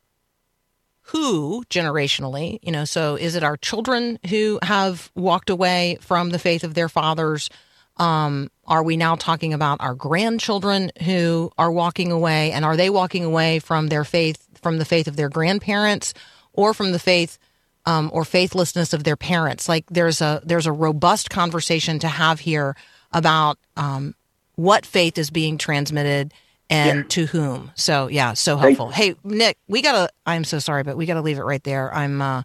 [1.08, 6.38] who generationally, you know, so is it our children who have walked away from the
[6.38, 7.50] faith of their fathers?
[7.98, 12.88] Um, are we now talking about our grandchildren who are walking away, and are they
[12.88, 16.14] walking away from their faith, from the faith of their grandparents,
[16.54, 17.38] or from the faith
[17.86, 19.68] um, or faithlessness of their parents?
[19.68, 22.76] Like there's a there's a robust conversation to have here
[23.12, 24.14] about um,
[24.56, 26.32] what faith is being transmitted
[26.70, 27.04] and Yeah.
[27.08, 27.70] to whom.
[27.74, 28.90] So yeah, so helpful.
[28.90, 30.08] Hey, Nick, we gotta.
[30.26, 31.92] I'm so sorry, but we gotta leave it right there.
[31.94, 32.42] I'm uh,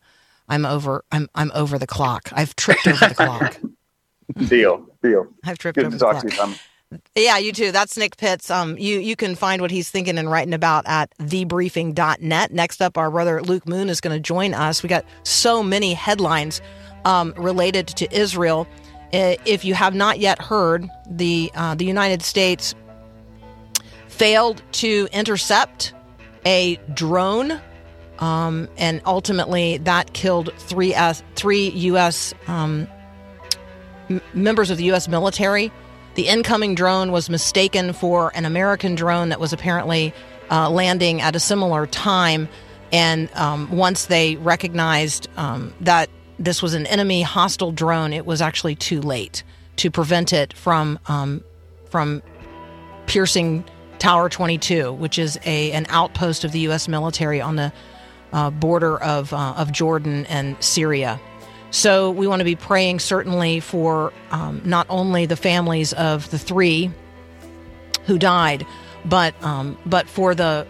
[0.48, 1.04] I'm over.
[1.12, 2.30] I'm I'm over the clock.
[2.34, 3.58] I've tripped over the clock.
[4.48, 5.26] Deal, deal.
[5.44, 6.24] I've tripped Good over to the talk clock.
[6.24, 6.56] to you, Tom.
[7.16, 7.72] Yeah, you too.
[7.72, 8.50] That's Nick Pitts.
[8.50, 12.52] Um, you you can find what he's thinking and writing about at thebriefing.net.
[12.52, 14.82] Next up, our brother Luke Moon is going to join us.
[14.82, 16.62] We got so many headlines
[17.06, 18.68] um, related to Israel.
[19.14, 22.74] Uh, If you have not yet heard, the uh, the United States
[24.08, 25.94] failed to intercept
[26.46, 27.60] a drone,
[28.18, 32.34] um, and ultimately that killed three S, three U.S.
[32.48, 32.88] Um,
[34.10, 35.08] m- members of the U.S.
[35.08, 35.72] military.
[36.16, 40.14] The incoming drone was mistaken for an American drone that was apparently
[40.52, 42.50] uh, landing at a similar time.
[42.92, 48.42] And um, once they recognized um, that this was an enemy hostile drone, it was
[48.42, 49.44] actually too late
[49.78, 51.44] to prevent it from um,
[51.90, 52.22] from
[53.06, 53.64] piercing
[54.00, 56.88] Tower 22, which is a an outpost of the U.S.
[56.88, 57.72] military on the
[58.34, 61.20] uh, border of uh, of Jordan and Syria.
[61.72, 66.40] So we want to be praying certainly for um, not only the families of the
[66.40, 66.92] three
[68.06, 68.66] who died,
[69.06, 70.68] but um, but for the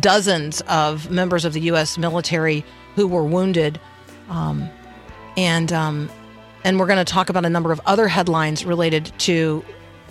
[0.00, 1.96] dozens of members of the U.S.
[1.96, 2.64] military
[2.96, 3.80] who were wounded,
[4.28, 4.68] um,
[5.36, 6.10] and um,
[6.64, 9.64] and we're going to talk about a number of other headlines related to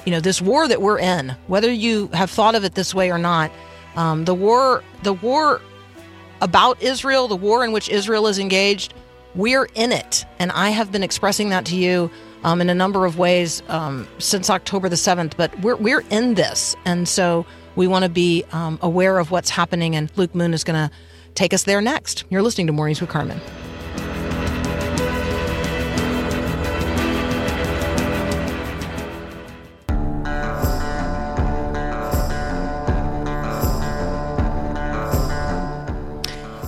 [0.05, 1.35] you know this war that we're in.
[1.47, 3.51] Whether you have thought of it this way or not,
[3.95, 5.61] um, the war the war
[6.41, 8.93] about Israel, the war in which Israel is engaged,
[9.35, 10.25] we're in it.
[10.39, 12.09] And I have been expressing that to you
[12.43, 16.35] um, in a number of ways um, since October the 7th, but we're, we're in
[16.35, 16.75] this.
[16.85, 17.45] And so
[17.75, 19.95] we want to be um, aware of what's happening.
[19.95, 20.95] And Luke Moon is going to
[21.33, 22.23] take us there next.
[22.29, 23.39] You're listening to Mornings with Carmen.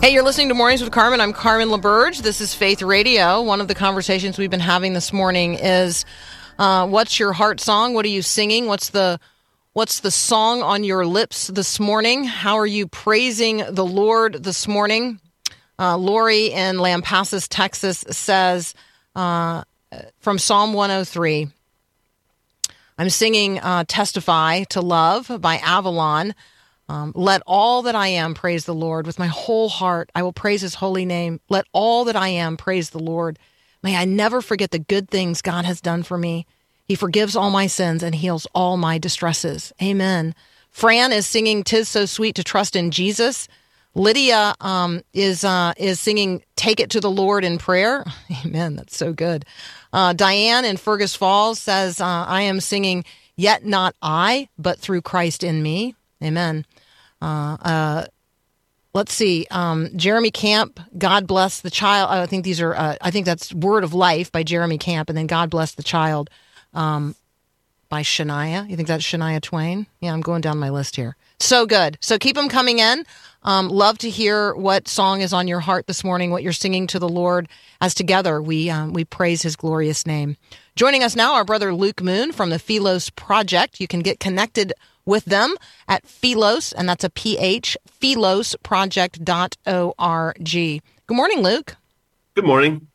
[0.07, 1.19] Hey, you're listening to Mornings with Carmen.
[1.19, 2.21] I'm Carmen LaBerge.
[2.21, 3.41] This is Faith Radio.
[3.41, 6.05] One of the conversations we've been having this morning is
[6.57, 7.93] uh, what's your heart song?
[7.93, 8.67] What are you singing?
[8.67, 9.19] What's the
[9.73, 12.23] what's the song on your lips this morning?
[12.23, 15.19] How are you praising the Lord this morning?
[15.77, 18.75] Uh, Lori in Lampasas, Texas says
[19.13, 19.65] uh,
[20.19, 21.49] from Psalm 103
[22.97, 26.33] I'm singing uh, Testify to Love by Avalon.
[26.89, 29.05] Um, Let all that I am praise the Lord.
[29.05, 31.39] With my whole heart, I will praise his holy name.
[31.49, 33.37] Let all that I am praise the Lord.
[33.83, 36.45] May I never forget the good things God has done for me.
[36.85, 39.73] He forgives all my sins and heals all my distresses.
[39.81, 40.33] Amen.
[40.71, 43.47] Fran is singing "Tis So Sweet to Trust in Jesus."
[43.93, 48.05] Lydia um, is uh, is singing "Take It to the Lord in Prayer."
[48.45, 48.75] Amen.
[48.75, 49.43] That's so good.
[49.91, 53.03] Uh, Diane in Fergus Falls says, uh, "I am singing
[53.35, 56.65] Yet Not I, but Through Christ in Me." Amen.
[57.21, 58.05] Uh, uh,
[58.93, 59.47] let's see.
[59.51, 62.09] Um, Jeremy Camp, God bless the child.
[62.11, 62.75] I think these are.
[62.75, 65.83] Uh, I think that's Word of Life by Jeremy Camp, and then God bless the
[65.83, 66.29] child
[66.73, 67.15] um,
[67.89, 68.69] by Shania.
[68.69, 69.87] You think that's Shania Twain?
[70.01, 71.15] Yeah, I'm going down my list here.
[71.39, 71.97] So good.
[72.01, 73.05] So keep them coming in.
[73.43, 76.87] Um, love to hear what song is on your heart this morning, what you're singing
[76.87, 77.47] to the Lord.
[77.79, 80.37] As together we um, we praise His glorious name.
[80.75, 83.79] Joining us now, our brother Luke Moon from the Philos Project.
[83.79, 84.73] You can get connected
[85.07, 85.55] with them
[85.87, 90.81] at Philos, and that's a PH, philosproject.org.
[91.07, 91.75] Good morning, Luke.
[92.35, 92.87] Good morning.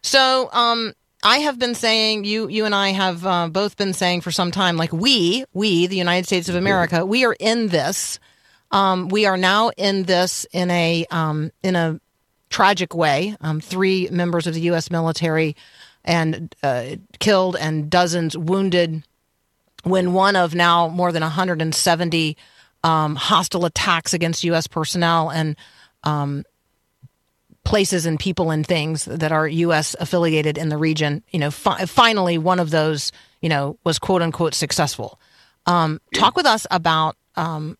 [0.00, 4.20] So, um, I have been saying you you and I have uh, both been saying
[4.20, 8.20] for some time, like we we the United States of America, we are in this.
[8.70, 12.00] Um, we are now in this in a um, in a
[12.50, 13.36] tragic way.
[13.40, 14.90] Um, three members of the U.S.
[14.90, 15.56] military
[16.04, 19.02] and uh, killed and dozens wounded.
[19.88, 22.36] When one of now more than 170
[22.84, 24.66] um, hostile attacks against U.S.
[24.66, 25.56] personnel and
[26.04, 26.44] um,
[27.64, 29.94] places and people and things that are U.S.
[30.00, 31.22] affiliated in the region.
[31.30, 35.20] You know, fi- finally, one of those, you know, was quote unquote successful.
[35.66, 36.20] Um, yeah.
[36.20, 37.76] Talk with us about um,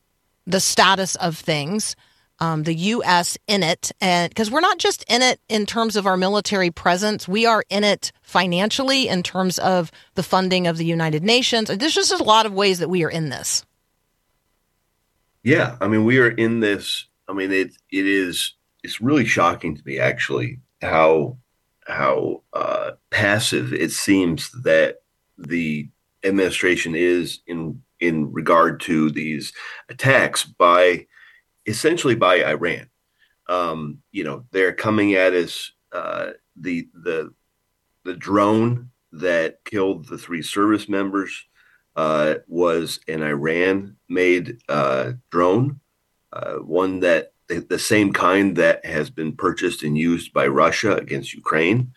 [0.47, 1.97] the status of things,
[2.41, 3.37] um, the U.S.
[3.47, 7.27] in it, and because we're not just in it in terms of our military presence,
[7.27, 11.69] we are in it financially in terms of the funding of the United Nations.
[11.69, 13.65] There's just a lot of ways that we are in this.
[15.43, 17.07] Yeah, I mean, we are in this.
[17.29, 21.39] I mean, it it is it's really shocking to me actually how
[21.87, 25.03] how uh, passive it seems that
[25.37, 25.89] the
[26.25, 29.53] administration is in in regard to these
[29.89, 31.07] attacks by
[31.69, 32.89] essentially by Iran.
[33.47, 35.73] Um, you know, they're coming at us.
[35.93, 37.33] Uh, the the
[38.05, 41.47] the drone that killed the three service members
[41.97, 45.81] uh, was an Iran-made uh, drone,
[46.33, 50.95] uh, one that the, the, same kind that has been purchased and used by Russia
[50.97, 51.93] against Ukraine.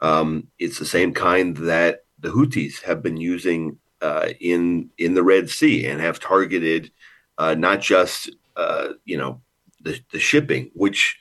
[0.00, 5.22] Um, it's the same kind that the Houthis have been using uh, in in the
[5.22, 6.90] Red Sea and have targeted
[7.38, 9.40] uh, not just uh, you know
[9.80, 11.18] the, the shipping, which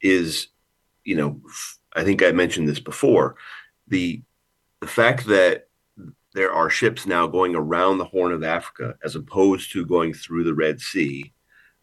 [0.00, 0.48] is
[1.04, 1.40] you know
[1.92, 3.36] I think I mentioned this before
[3.88, 4.22] the
[4.80, 5.68] the fact that
[6.34, 10.44] there are ships now going around the Horn of Africa as opposed to going through
[10.44, 11.32] the Red Sea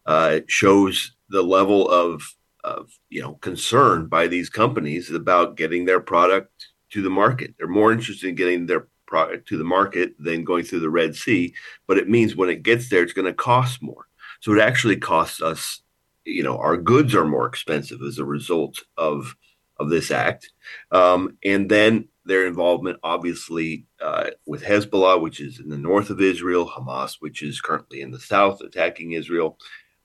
[0.06, 2.22] uh, shows the level of
[2.62, 7.54] of you know concern by these companies about getting their product to the market.
[7.58, 11.14] They're more interested in getting their product to the market than going through the Red
[11.14, 11.54] Sea,
[11.86, 14.06] but it means when it gets there, it's going to cost more.
[14.44, 15.80] So it actually costs us,
[16.26, 19.34] you know, our goods are more expensive as a result of
[19.78, 20.52] of this act,
[20.90, 26.20] um, and then their involvement, obviously, uh, with Hezbollah, which is in the north of
[26.20, 29.56] Israel, Hamas, which is currently in the south, attacking Israel,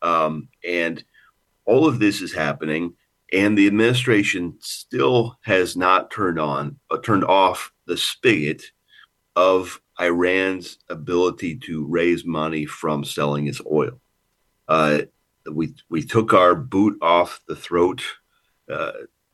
[0.01, 1.03] um, and
[1.65, 2.93] all of this is happening,
[3.33, 8.63] and the administration still has not turned on, uh, turned off the spigot
[9.35, 13.99] of Iran's ability to raise money from selling its oil.
[14.69, 15.01] Uh,
[15.51, 18.03] we we took our boot off the throat.
[18.69, 18.91] Uh,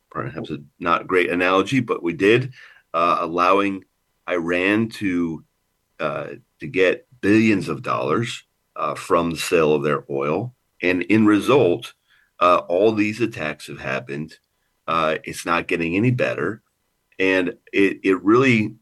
[0.10, 2.54] perhaps a not great analogy, but we did,
[2.94, 3.84] uh, allowing
[4.30, 5.44] Iran to
[6.00, 6.28] uh,
[6.62, 8.44] to get billions of dollars
[8.78, 11.94] uh, from the sale of their oil, and in result,
[12.40, 14.38] uh, all these attacks have happened.
[14.88, 16.64] It's not getting any better,
[17.20, 18.76] and it it really,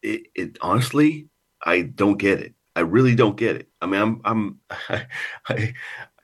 [0.00, 1.28] it, it, honestly,
[1.62, 2.54] I don't get it.
[2.74, 3.68] I really don't get it.
[3.80, 4.60] I mean, I'm I'm
[5.48, 5.74] I,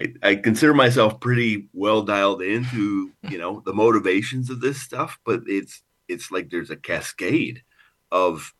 [0.00, 5.18] I, I consider myself pretty well dialed into you know the motivations of this stuff,
[5.24, 7.62] but it's it's like there's a cascade
[8.10, 8.54] of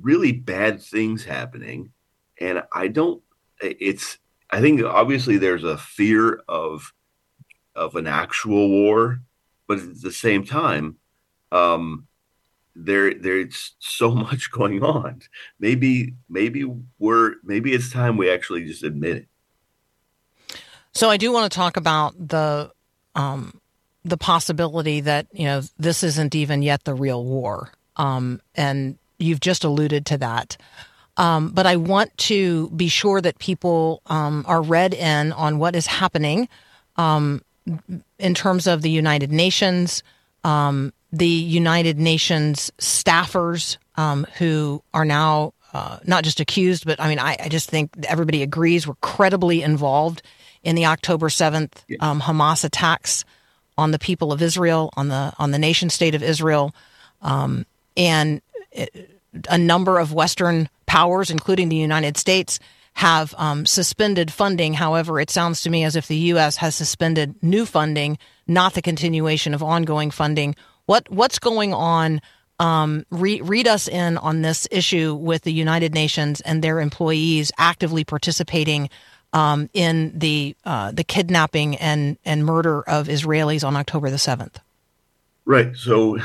[0.00, 1.92] really bad things happening,
[2.40, 3.22] and I don't.
[3.60, 4.18] It's
[4.50, 6.92] I think obviously there's a fear of
[7.74, 9.20] of an actual war,
[9.66, 10.96] but at the same time,
[11.50, 12.06] um,
[12.74, 15.22] there there's so much going on.
[15.58, 16.64] Maybe maybe
[16.98, 19.28] we're maybe it's time we actually just admit it.
[20.94, 22.70] So I do want to talk about the
[23.14, 23.60] um,
[24.04, 29.40] the possibility that you know this isn't even yet the real war, um, and you've
[29.40, 30.56] just alluded to that.
[31.16, 35.76] Um, but I want to be sure that people um, are read in on what
[35.76, 36.48] is happening
[36.96, 37.42] um,
[38.18, 40.02] in terms of the United Nations,
[40.42, 47.08] um, the United Nations staffers um, who are now uh, not just accused, but I
[47.08, 50.22] mean, I, I, just think everybody agrees were credibly involved
[50.62, 53.24] in the October seventh um, Hamas attacks
[53.78, 56.74] on the people of Israel, on the on the nation state of Israel,
[57.22, 57.64] um,
[57.96, 62.58] and it, a number of Western powers, including the United States,
[62.94, 64.74] have um, suspended funding.
[64.74, 66.56] However, it sounds to me as if the U.S.
[66.56, 70.54] has suspended new funding, not the continuation of ongoing funding.
[70.86, 72.20] What what's going on?
[72.58, 77.50] Um, re- read us in on this issue with the United Nations and their employees
[77.58, 78.88] actively participating
[79.32, 84.60] um, in the uh, the kidnapping and and murder of Israelis on October the seventh.
[85.44, 85.74] Right.
[85.76, 86.18] So,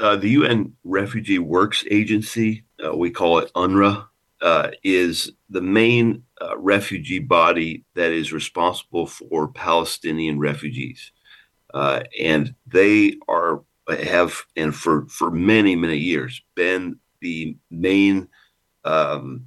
[0.00, 4.06] uh, the UN Refugee Works Agency, uh, we call it UNRWA,
[4.42, 11.12] uh, is the main uh, refugee body that is responsible for Palestinian refugees,
[11.72, 18.28] uh, and they are have and for for many many years been the main
[18.84, 19.46] um,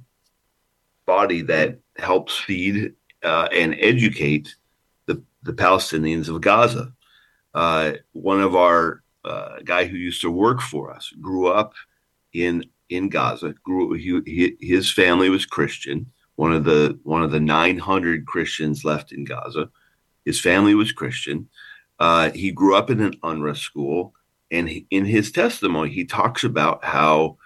[1.06, 4.54] body that helps feed uh, and educate
[5.06, 6.92] the the Palestinians of Gaza.
[7.54, 11.74] Uh, one of our uh, guy who used to work for us grew up
[12.32, 13.54] in in Gaza.
[13.62, 16.06] Grew he, his family was Christian.
[16.36, 19.70] One of the one of the 900 Christians left in Gaza.
[20.24, 21.48] His family was Christian.
[21.98, 24.14] Uh, he grew up in an UNRWA school,
[24.50, 27.38] and he, in his testimony, he talks about how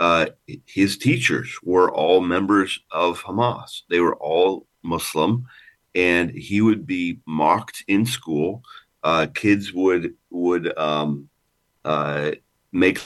[0.00, 0.26] uh,
[0.66, 3.82] his teachers were all members of Hamas.
[3.90, 5.46] They were all Muslim,
[5.94, 8.62] and he would be mocked in school.
[9.02, 11.28] Uh, kids would would um,
[11.84, 12.32] uh,
[12.72, 13.00] make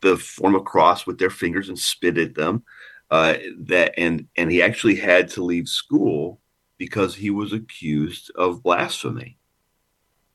[0.00, 2.62] the form a cross with their fingers and spit at them.
[3.10, 6.40] Uh, that and and he actually had to leave school
[6.78, 9.36] because he was accused of blasphemy.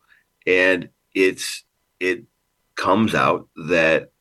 [0.47, 1.63] and it's
[1.99, 2.23] it
[2.75, 4.11] comes out that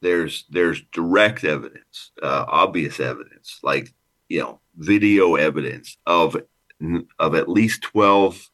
[0.00, 3.92] there's there's direct evidence uh, obvious evidence like
[4.28, 6.36] you know video evidence of
[7.18, 8.50] of at least 12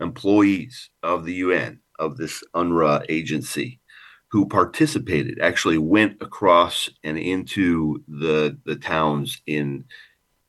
[0.00, 3.80] employees of the UN of this UNRWA agency
[4.28, 9.84] who participated actually went across and into the the towns in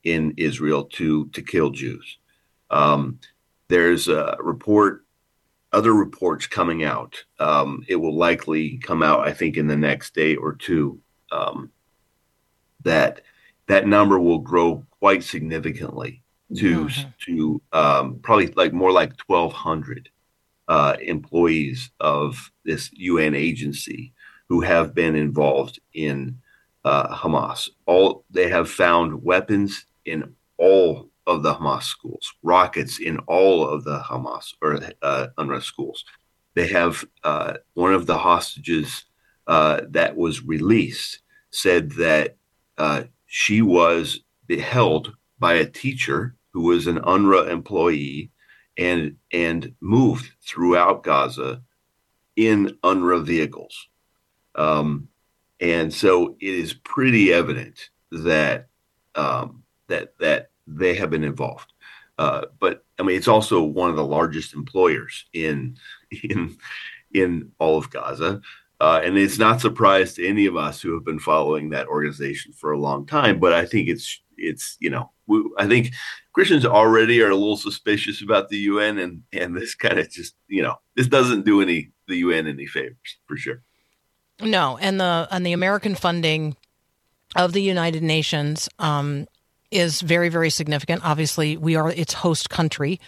[0.04, 2.18] in Israel to to kill Jews.
[2.70, 3.18] Um,
[3.68, 5.04] there's a report,
[5.72, 7.24] other reports coming out.
[7.38, 11.00] Um, it will likely come out, I think, in the next day or two.
[11.30, 11.70] Um,
[12.84, 13.22] that
[13.66, 16.22] that number will grow quite significantly
[16.56, 17.14] to Mhm.
[17.26, 20.10] to um, probably like more like 1,200
[20.68, 24.12] uh, employees of this UN agency
[24.48, 26.38] who have been involved in
[26.84, 27.70] uh, Hamas.
[27.86, 33.84] All they have found weapons in all of the Hamas schools, rockets in all of
[33.84, 36.04] the Hamas or uh, UNRWA schools.
[36.54, 39.04] They have uh, one of the hostages
[39.46, 42.36] uh, that was released said that
[42.78, 44.20] uh, she was
[44.60, 48.30] held by a teacher who was an UNRWA employee
[48.78, 51.62] and and moved throughout Gaza
[52.36, 53.88] in UNRWA vehicles.
[54.54, 55.08] Um,
[55.60, 58.68] and so it is pretty evident that
[59.14, 61.72] um, that that they have been involved.
[62.18, 65.76] Uh, but I mean, it's also one of the largest employers in
[66.22, 66.56] in
[67.12, 68.40] in all of Gaza,
[68.82, 72.52] uh, and it's not surprise to any of us who have been following that organization
[72.52, 73.38] for a long time.
[73.38, 75.92] But I think it's it's you know we, I think
[76.32, 80.34] Christians already are a little suspicious about the UN, and and this kind of just
[80.48, 83.62] you know this doesn't do any the UN any favors for sure.
[84.40, 86.56] No, and the and the American funding
[87.36, 89.28] of the United Nations um,
[89.70, 91.04] is very very significant.
[91.04, 92.98] Obviously, we are its host country,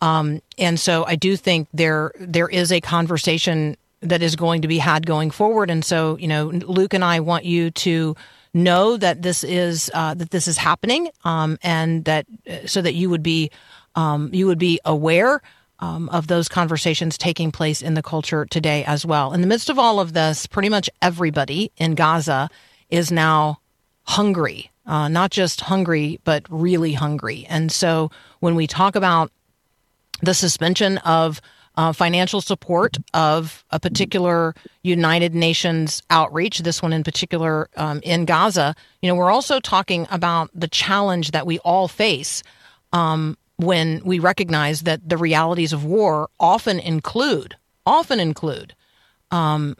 [0.00, 4.68] um, and so I do think there there is a conversation that is going to
[4.68, 5.70] be had going forward.
[5.70, 8.14] And so, you know, Luke and I want you to
[8.52, 12.94] know that this is uh, that this is happening, um, and that uh, so that
[12.94, 13.50] you would be
[13.96, 15.42] um, you would be aware
[15.80, 19.32] um, of those conversations taking place in the culture today as well.
[19.32, 22.48] In the midst of all of this, pretty much everybody in Gaza
[22.90, 23.58] is now
[24.04, 27.46] hungry, uh, not just hungry, but really hungry.
[27.48, 29.32] And so when we talk about
[30.22, 31.40] the suspension of
[31.76, 38.24] uh, financial support of a particular United Nations outreach, this one in particular um, in
[38.24, 42.42] Gaza, you know, we're also talking about the challenge that we all face
[42.92, 47.56] um, when we recognize that the realities of war often include
[47.86, 48.74] often include
[49.30, 49.76] um,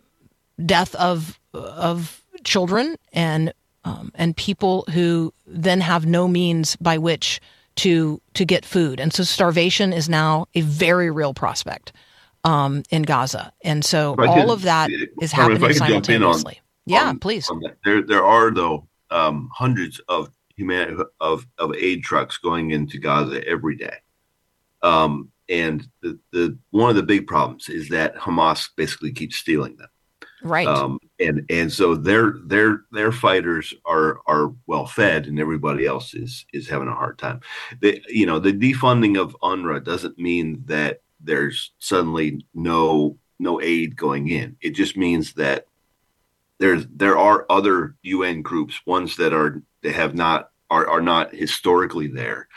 [0.64, 3.53] death of of children and
[3.84, 7.40] um, and people who then have no means by which
[7.77, 11.93] to to get food, and so starvation is now a very real prospect
[12.45, 15.83] um, in Gaza, and so all could- of that is Carmen, if I happening in
[16.22, 16.61] on- simultaneously.
[16.87, 17.49] yeah, on- please.
[17.51, 17.62] on.
[17.85, 23.47] There, there are though um, hundreds of human of of aid trucks going into Gaza
[23.49, 23.97] every day,
[24.83, 29.77] um, and the, the one of the big problems is that Hamas basically keeps stealing
[29.77, 29.89] them,
[30.45, 30.68] Right.
[30.68, 36.12] um, and and so their their their fighters are are well fed, and everybody else
[36.12, 37.40] is is having a hard time.
[37.80, 43.97] The you know the defunding of UNRWA doesn't mean that there's suddenly no no aid
[43.97, 44.57] going in.
[44.61, 45.66] It just means that
[46.59, 51.34] there's there are other UN groups, ones that are they have not are are not
[51.34, 52.49] historically there,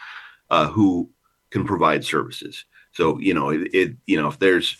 [0.50, 1.10] uh, who
[1.52, 2.66] can provide services.
[2.92, 4.78] So you know it, it you know if there's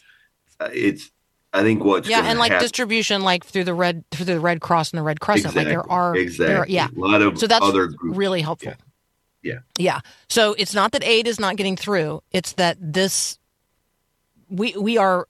[0.60, 1.10] uh, it's
[1.54, 4.62] I think what's yeah, and like hap- distribution, like through the red through the Red
[4.62, 6.88] Cross and the Red Crescent, like there are, exactly there are- yeah.
[6.96, 8.74] a lot of So that's other groups really helpful.
[9.42, 9.60] Yeah.
[9.78, 10.02] Yeah.
[10.28, 12.22] So it's not that aid is not getting through.
[12.32, 13.38] It's that this
[14.50, 15.28] we we are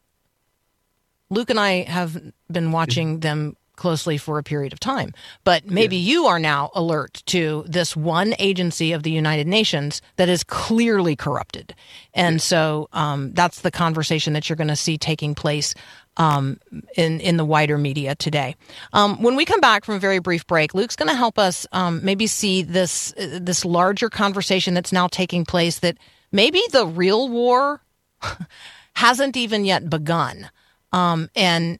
[1.30, 2.20] Luke and I have
[2.51, 5.13] been watching them closely for a period of time.
[5.43, 10.30] But maybe you are now alert to this one agency of the United Nations that
[10.30, 11.76] is clearly corrupted.
[12.13, 15.76] And so um, that's the conversation that you're going to see taking place
[16.18, 16.59] um,
[16.95, 18.55] in in the wider media today.
[18.93, 21.65] Um, when we come back from a very brief break, Luke's going to help us
[21.72, 25.80] um, maybe see this uh, this larger conversation that's now taking place.
[25.80, 25.97] That
[26.32, 27.82] maybe the real war
[28.93, 30.49] hasn't even yet begun,
[30.91, 31.80] um, and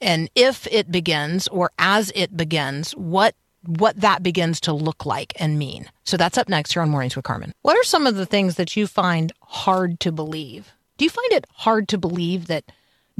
[0.00, 3.34] and if it begins or as it begins, what
[3.66, 5.90] what that begins to look like and mean.
[6.04, 7.52] So that's up next here on Mornings with Carmen.
[7.62, 10.72] What are some of the things that you find hard to believe?
[10.98, 12.64] Do you find it hard to believe that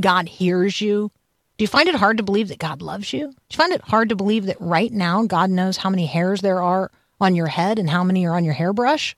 [0.00, 1.10] God hears you?
[1.56, 3.28] Do you find it hard to believe that God loves you?
[3.28, 6.40] Do you find it hard to believe that right now God knows how many hairs
[6.40, 6.90] there are
[7.20, 9.14] on your head and how many are on your hairbrush?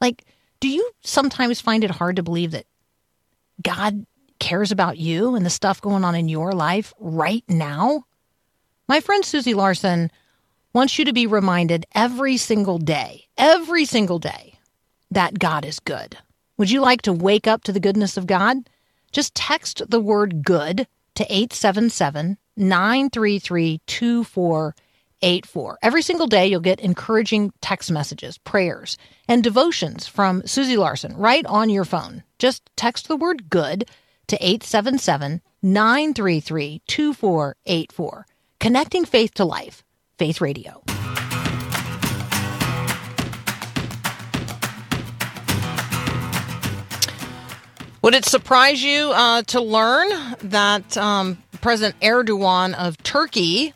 [0.00, 0.24] Like,
[0.60, 2.66] do you sometimes find it hard to believe that
[3.62, 4.06] God
[4.38, 8.04] cares about you and the stuff going on in your life right now?
[8.88, 10.10] My friend Susie Larson
[10.72, 14.58] wants you to be reminded every single day, every single day,
[15.10, 16.16] that God is good.
[16.56, 18.68] Would you like to wake up to the goodness of God?
[19.16, 25.78] Just text the word good to 877 933 2484.
[25.80, 31.46] Every single day, you'll get encouraging text messages, prayers, and devotions from Susie Larson right
[31.46, 32.24] on your phone.
[32.38, 33.88] Just text the word good
[34.26, 38.26] to 877 933 2484.
[38.60, 39.82] Connecting faith to life.
[40.18, 40.82] Faith Radio.
[48.06, 50.08] Would it surprise you uh, to learn
[50.44, 53.74] that um, President Erdogan of Turkey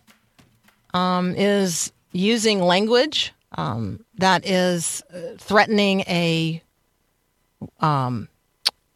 [0.94, 6.62] um, is using language um, that is uh, threatening a
[7.80, 8.28] um,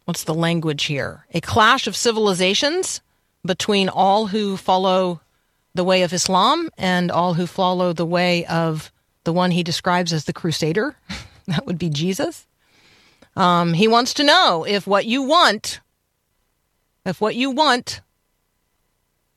[0.05, 1.27] what's the language here?
[1.35, 3.01] A clash of civilizations
[3.45, 5.21] between all who follow
[5.75, 8.93] the way of Islam and all who follow the way of
[9.25, 10.95] the one he describes as the Crusader.
[11.49, 12.47] that would be Jesus.
[13.37, 15.81] Um, he wants to know if what you want,
[17.05, 18.01] if what you want,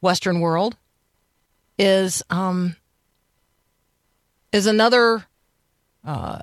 [0.01, 0.77] Western world,
[1.79, 2.75] is um,
[4.51, 5.25] is another
[6.05, 6.41] uh,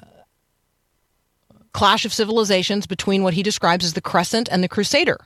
[1.73, 5.19] clash of civilizations between what he describes as the Crescent and the Crusader,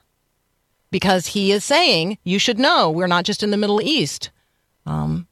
[0.91, 4.31] because he is saying you should know we're not just in the Middle East.
[4.87, 5.27] Um,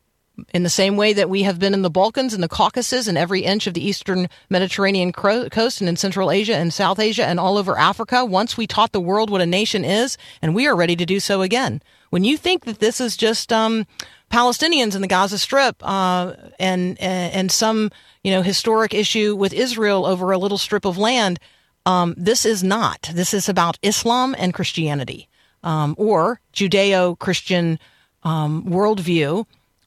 [0.53, 3.17] in the same way that we have been in the Balkans and the Caucasus and
[3.17, 7.41] every inch of the eastern Mediterranean coast and in Central Asia and South Asia and
[7.41, 10.77] all over Africa, once we taught the world what a nation is, and we are
[10.77, 11.83] ready to do so again.
[12.11, 13.87] When you think that this is just um,
[14.31, 17.91] Palestinians in the Gaza Strip uh, and and some
[18.23, 21.39] you know historic issue with Israel over a little strip of land,
[21.85, 23.11] um, this is not.
[23.13, 25.29] This is about Islam and Christianity
[25.63, 27.79] um, or Judeo-Christian
[28.23, 29.47] um, worldview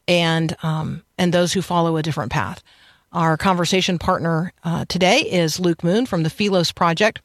[0.09, 2.61] and um, and those who follow a different path.
[3.13, 7.21] Our conversation partner uh, today is Luke Moon from the Philos Project.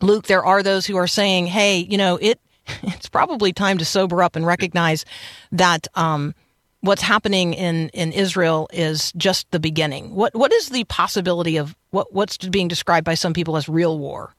[0.00, 2.40] Luke, there are those who are saying, "Hey, you know, it
[2.84, 5.04] it's probably time to sober up and recognize
[5.52, 6.34] that um,
[6.80, 11.76] what's happening in in Israel is just the beginning." What what is the possibility of
[11.90, 14.34] what what's being described by some people as real war?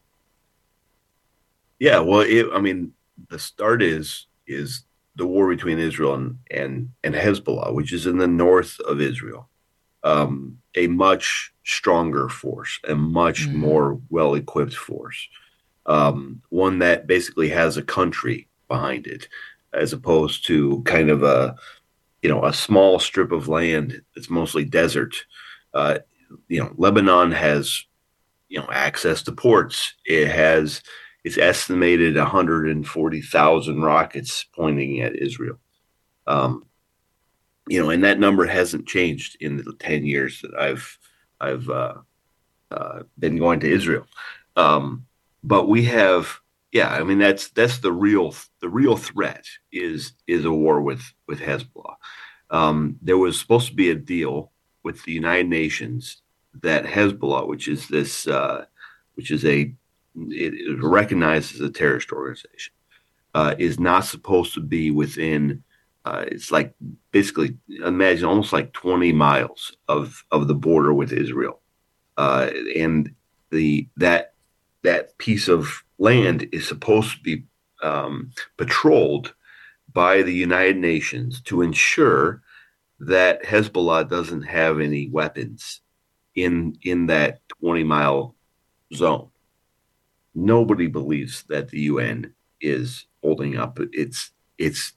[1.78, 2.94] Yeah, well, it, I mean,
[3.30, 4.86] the start is is
[5.20, 9.50] the war between Israel and, and, and Hezbollah, which is in the north of Israel,
[10.04, 13.58] um, a much stronger force, a much mm-hmm.
[13.58, 15.28] more well equipped force,
[15.86, 19.28] um, one that basically has a country behind it,
[19.74, 21.56] as opposed to kind of a
[22.22, 25.16] you know a small strip of land that's mostly desert.
[25.74, 26.00] Uh,
[26.48, 27.84] you know, Lebanon has
[28.48, 29.96] you know access to ports.
[30.06, 30.82] It has
[31.24, 35.60] it's estimated 140,000 rockets pointing at Israel.
[36.28, 36.66] Um,
[37.68, 40.98] you know, and that number hasn't changed in the 10 years that I've
[41.42, 41.96] I've uh,
[42.72, 44.06] uh, been going to Israel.
[44.56, 45.06] Um,
[45.44, 46.40] but we have,
[46.72, 51.02] yeah, I mean that's that's the real the real threat is is a war with
[51.28, 51.96] with Hezbollah.
[52.50, 54.52] Um, there was supposed to be a deal
[54.84, 56.22] with the United Nations
[56.62, 58.66] that Hezbollah, which is this, uh,
[59.16, 59.74] which is a
[60.16, 62.74] it recognized as a terrorist organization,
[63.34, 65.64] uh, is not supposed to be within.
[66.06, 66.74] Uh, it's like
[67.12, 71.62] basically imagine almost like 20 miles of of the border with Israel,
[72.18, 73.14] uh, and
[73.52, 74.34] the that
[74.84, 77.44] that piece of land is supposed to be
[77.84, 79.34] um, patrolled
[79.94, 82.42] by the United Nations to ensure
[83.00, 85.82] that Hezbollah doesn't have any weapons
[86.36, 88.36] in in that 20 mile
[88.94, 89.30] zone
[90.40, 94.94] nobody believes that the UN is holding up its its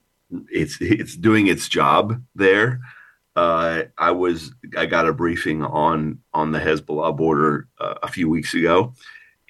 [0.50, 2.80] it's it's doing its job there.
[3.34, 8.28] Uh, I was I got a briefing on on the Hezbollah border uh, a few
[8.28, 8.94] weeks ago,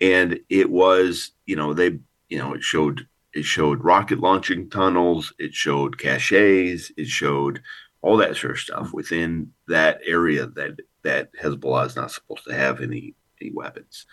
[0.01, 5.33] and it was you know they you know it showed it showed rocket launching tunnels,
[5.39, 7.63] it showed caches, it showed
[8.03, 12.55] all that sort of stuff within that area that that Hezbollah is not supposed to
[12.55, 14.07] have any any weapons,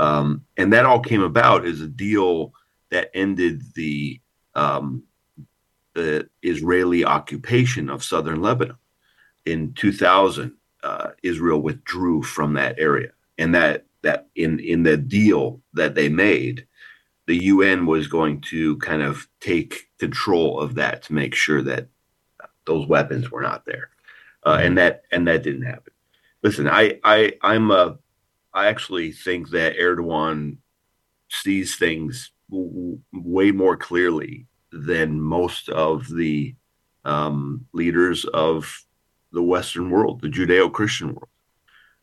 [0.00, 2.54] um, and that all came about as a deal
[2.90, 4.18] that ended the
[4.54, 5.04] um,
[5.94, 8.78] the Israeli occupation of southern Lebanon
[9.44, 10.56] in 2000.
[10.82, 16.08] Uh, Israel withdrew from that area, and that that in in the deal that they
[16.08, 16.66] made,
[17.26, 21.88] the UN was going to kind of take control of that to make sure that
[22.64, 23.90] those weapons were not there,
[24.46, 25.92] uh, and that and that didn't happen.
[26.42, 27.98] Listen, I I I'm a
[28.52, 30.58] I actually think that Erdogan
[31.28, 36.54] sees things w- way more clearly than most of the
[37.04, 38.84] um, leaders of
[39.32, 41.28] the Western world, the Judeo-Christian world.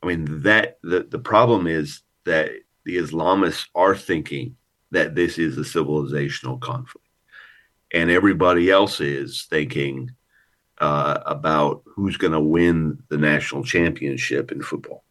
[0.02, 2.52] I mean that the the problem is that
[2.86, 4.56] the Islamists are thinking
[4.92, 7.08] that this is a civilizational conflict,
[7.92, 10.12] and everybody else is thinking
[10.80, 15.04] uh, about who's going to win the national championship in football.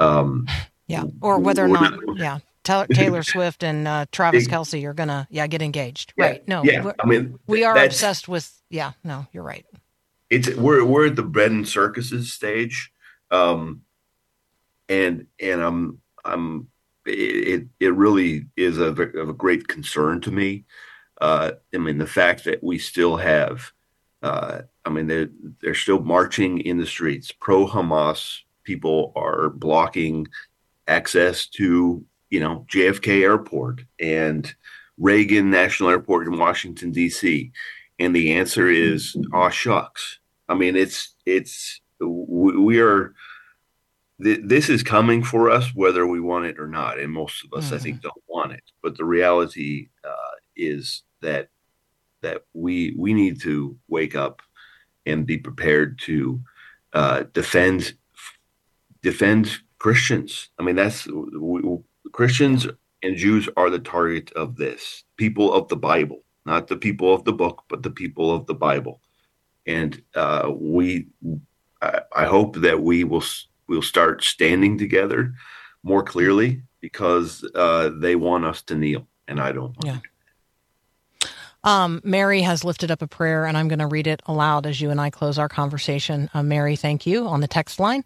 [0.00, 0.46] Um,
[0.86, 5.46] yeah, or whether or not, yeah, Taylor Swift and uh, Travis Kelce are gonna, yeah,
[5.46, 6.12] get engaged.
[6.16, 6.48] Yeah, right?
[6.48, 6.92] No, yeah.
[6.98, 8.50] I mean, we are obsessed with.
[8.70, 9.66] Yeah, no, you're right.
[10.30, 12.92] it's we're we're at the bread and circuses stage,
[13.30, 13.82] um,
[14.88, 16.68] and and I'm I'm
[17.04, 20.64] it it really is a, of a great concern to me.
[21.20, 23.72] Uh, I mean the fact that we still have,
[24.22, 25.30] uh, I mean they're
[25.60, 27.32] they're still marching in the streets.
[27.32, 30.26] Pro Hamas people are blocking
[30.86, 34.54] access to you know JFK Airport and
[34.98, 37.52] Reagan National Airport in Washington D.C.
[37.98, 43.14] And the answer is, "Aw shucks." I mean, it's it's we, are.
[44.22, 47.56] Th- this is coming for us, whether we want it or not, and most of
[47.56, 48.62] us, I think, don't want it.
[48.82, 51.48] But the reality uh, is that
[52.22, 54.42] that we we need to wake up
[55.06, 56.40] and be prepared to
[56.92, 57.94] uh, defend
[59.02, 60.50] defend Christians.
[60.58, 61.62] I mean, that's we,
[62.12, 62.66] Christians
[63.02, 65.04] and Jews are the target of this.
[65.16, 68.54] People of the Bible, not the people of the book, but the people of the
[68.54, 69.00] Bible.
[69.66, 71.08] And uh, we,
[71.80, 73.24] I, I hope that we will
[73.68, 75.32] will start standing together
[75.82, 79.76] more clearly because uh, they want us to kneel, and I don't.
[79.76, 79.98] Want Yeah.
[81.62, 84.80] Um, Mary has lifted up a prayer, and I'm going to read it aloud as
[84.80, 86.30] you and I close our conversation.
[86.32, 88.02] Uh, Mary, thank you on the text line.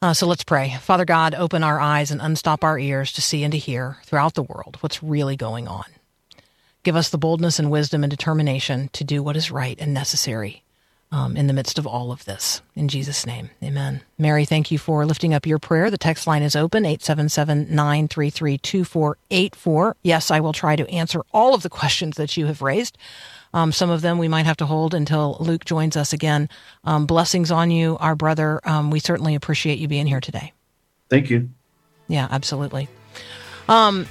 [0.00, 0.76] Uh, so let's pray.
[0.80, 4.34] Father God, open our eyes and unstop our ears to see and to hear throughout
[4.34, 5.84] the world what's really going on.
[6.84, 10.62] Give us the boldness and wisdom and determination to do what is right and necessary
[11.10, 12.62] um, in the midst of all of this.
[12.76, 14.02] In Jesus' name, amen.
[14.16, 15.90] Mary, thank you for lifting up your prayer.
[15.90, 19.96] The text line is open 877 933 2484.
[20.02, 22.96] Yes, I will try to answer all of the questions that you have raised.
[23.54, 26.48] Um, some of them we might have to hold until Luke joins us again.
[26.84, 28.60] Um, blessings on you, our brother.
[28.64, 30.52] Um, we certainly appreciate you being here today.
[31.08, 31.48] Thank you.
[32.08, 32.88] Yeah, absolutely.
[33.68, 34.06] Um,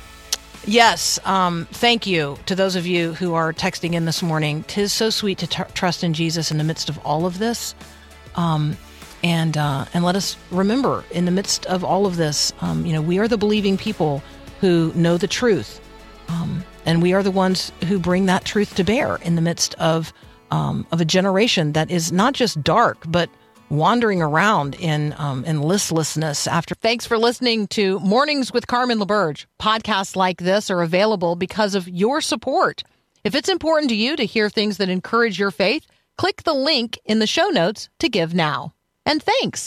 [0.66, 4.64] yes, um, thank you to those of you who are texting in this morning.
[4.64, 7.76] Tis so sweet to tr- trust in Jesus in the midst of all of this.
[8.36, 8.78] Um,
[9.24, 12.94] and uh, and let us remember, in the midst of all of this, um, you
[12.94, 14.22] know, we are the believing people
[14.62, 15.82] who know the truth,
[16.30, 19.76] um, and we are the ones who bring that truth to bear in the midst
[19.76, 20.12] of
[20.50, 23.30] um, of a generation that is not just dark, but
[23.70, 26.48] wandering around in um, in listlessness.
[26.48, 29.46] After thanks for listening to Mornings with Carmen LaBerge.
[29.60, 32.82] Podcasts like this are available because of your support.
[33.26, 35.86] If it's important to you to hear things that encourage your faith,
[36.18, 38.74] click the link in the show notes to give now.
[39.06, 39.62] And thanks.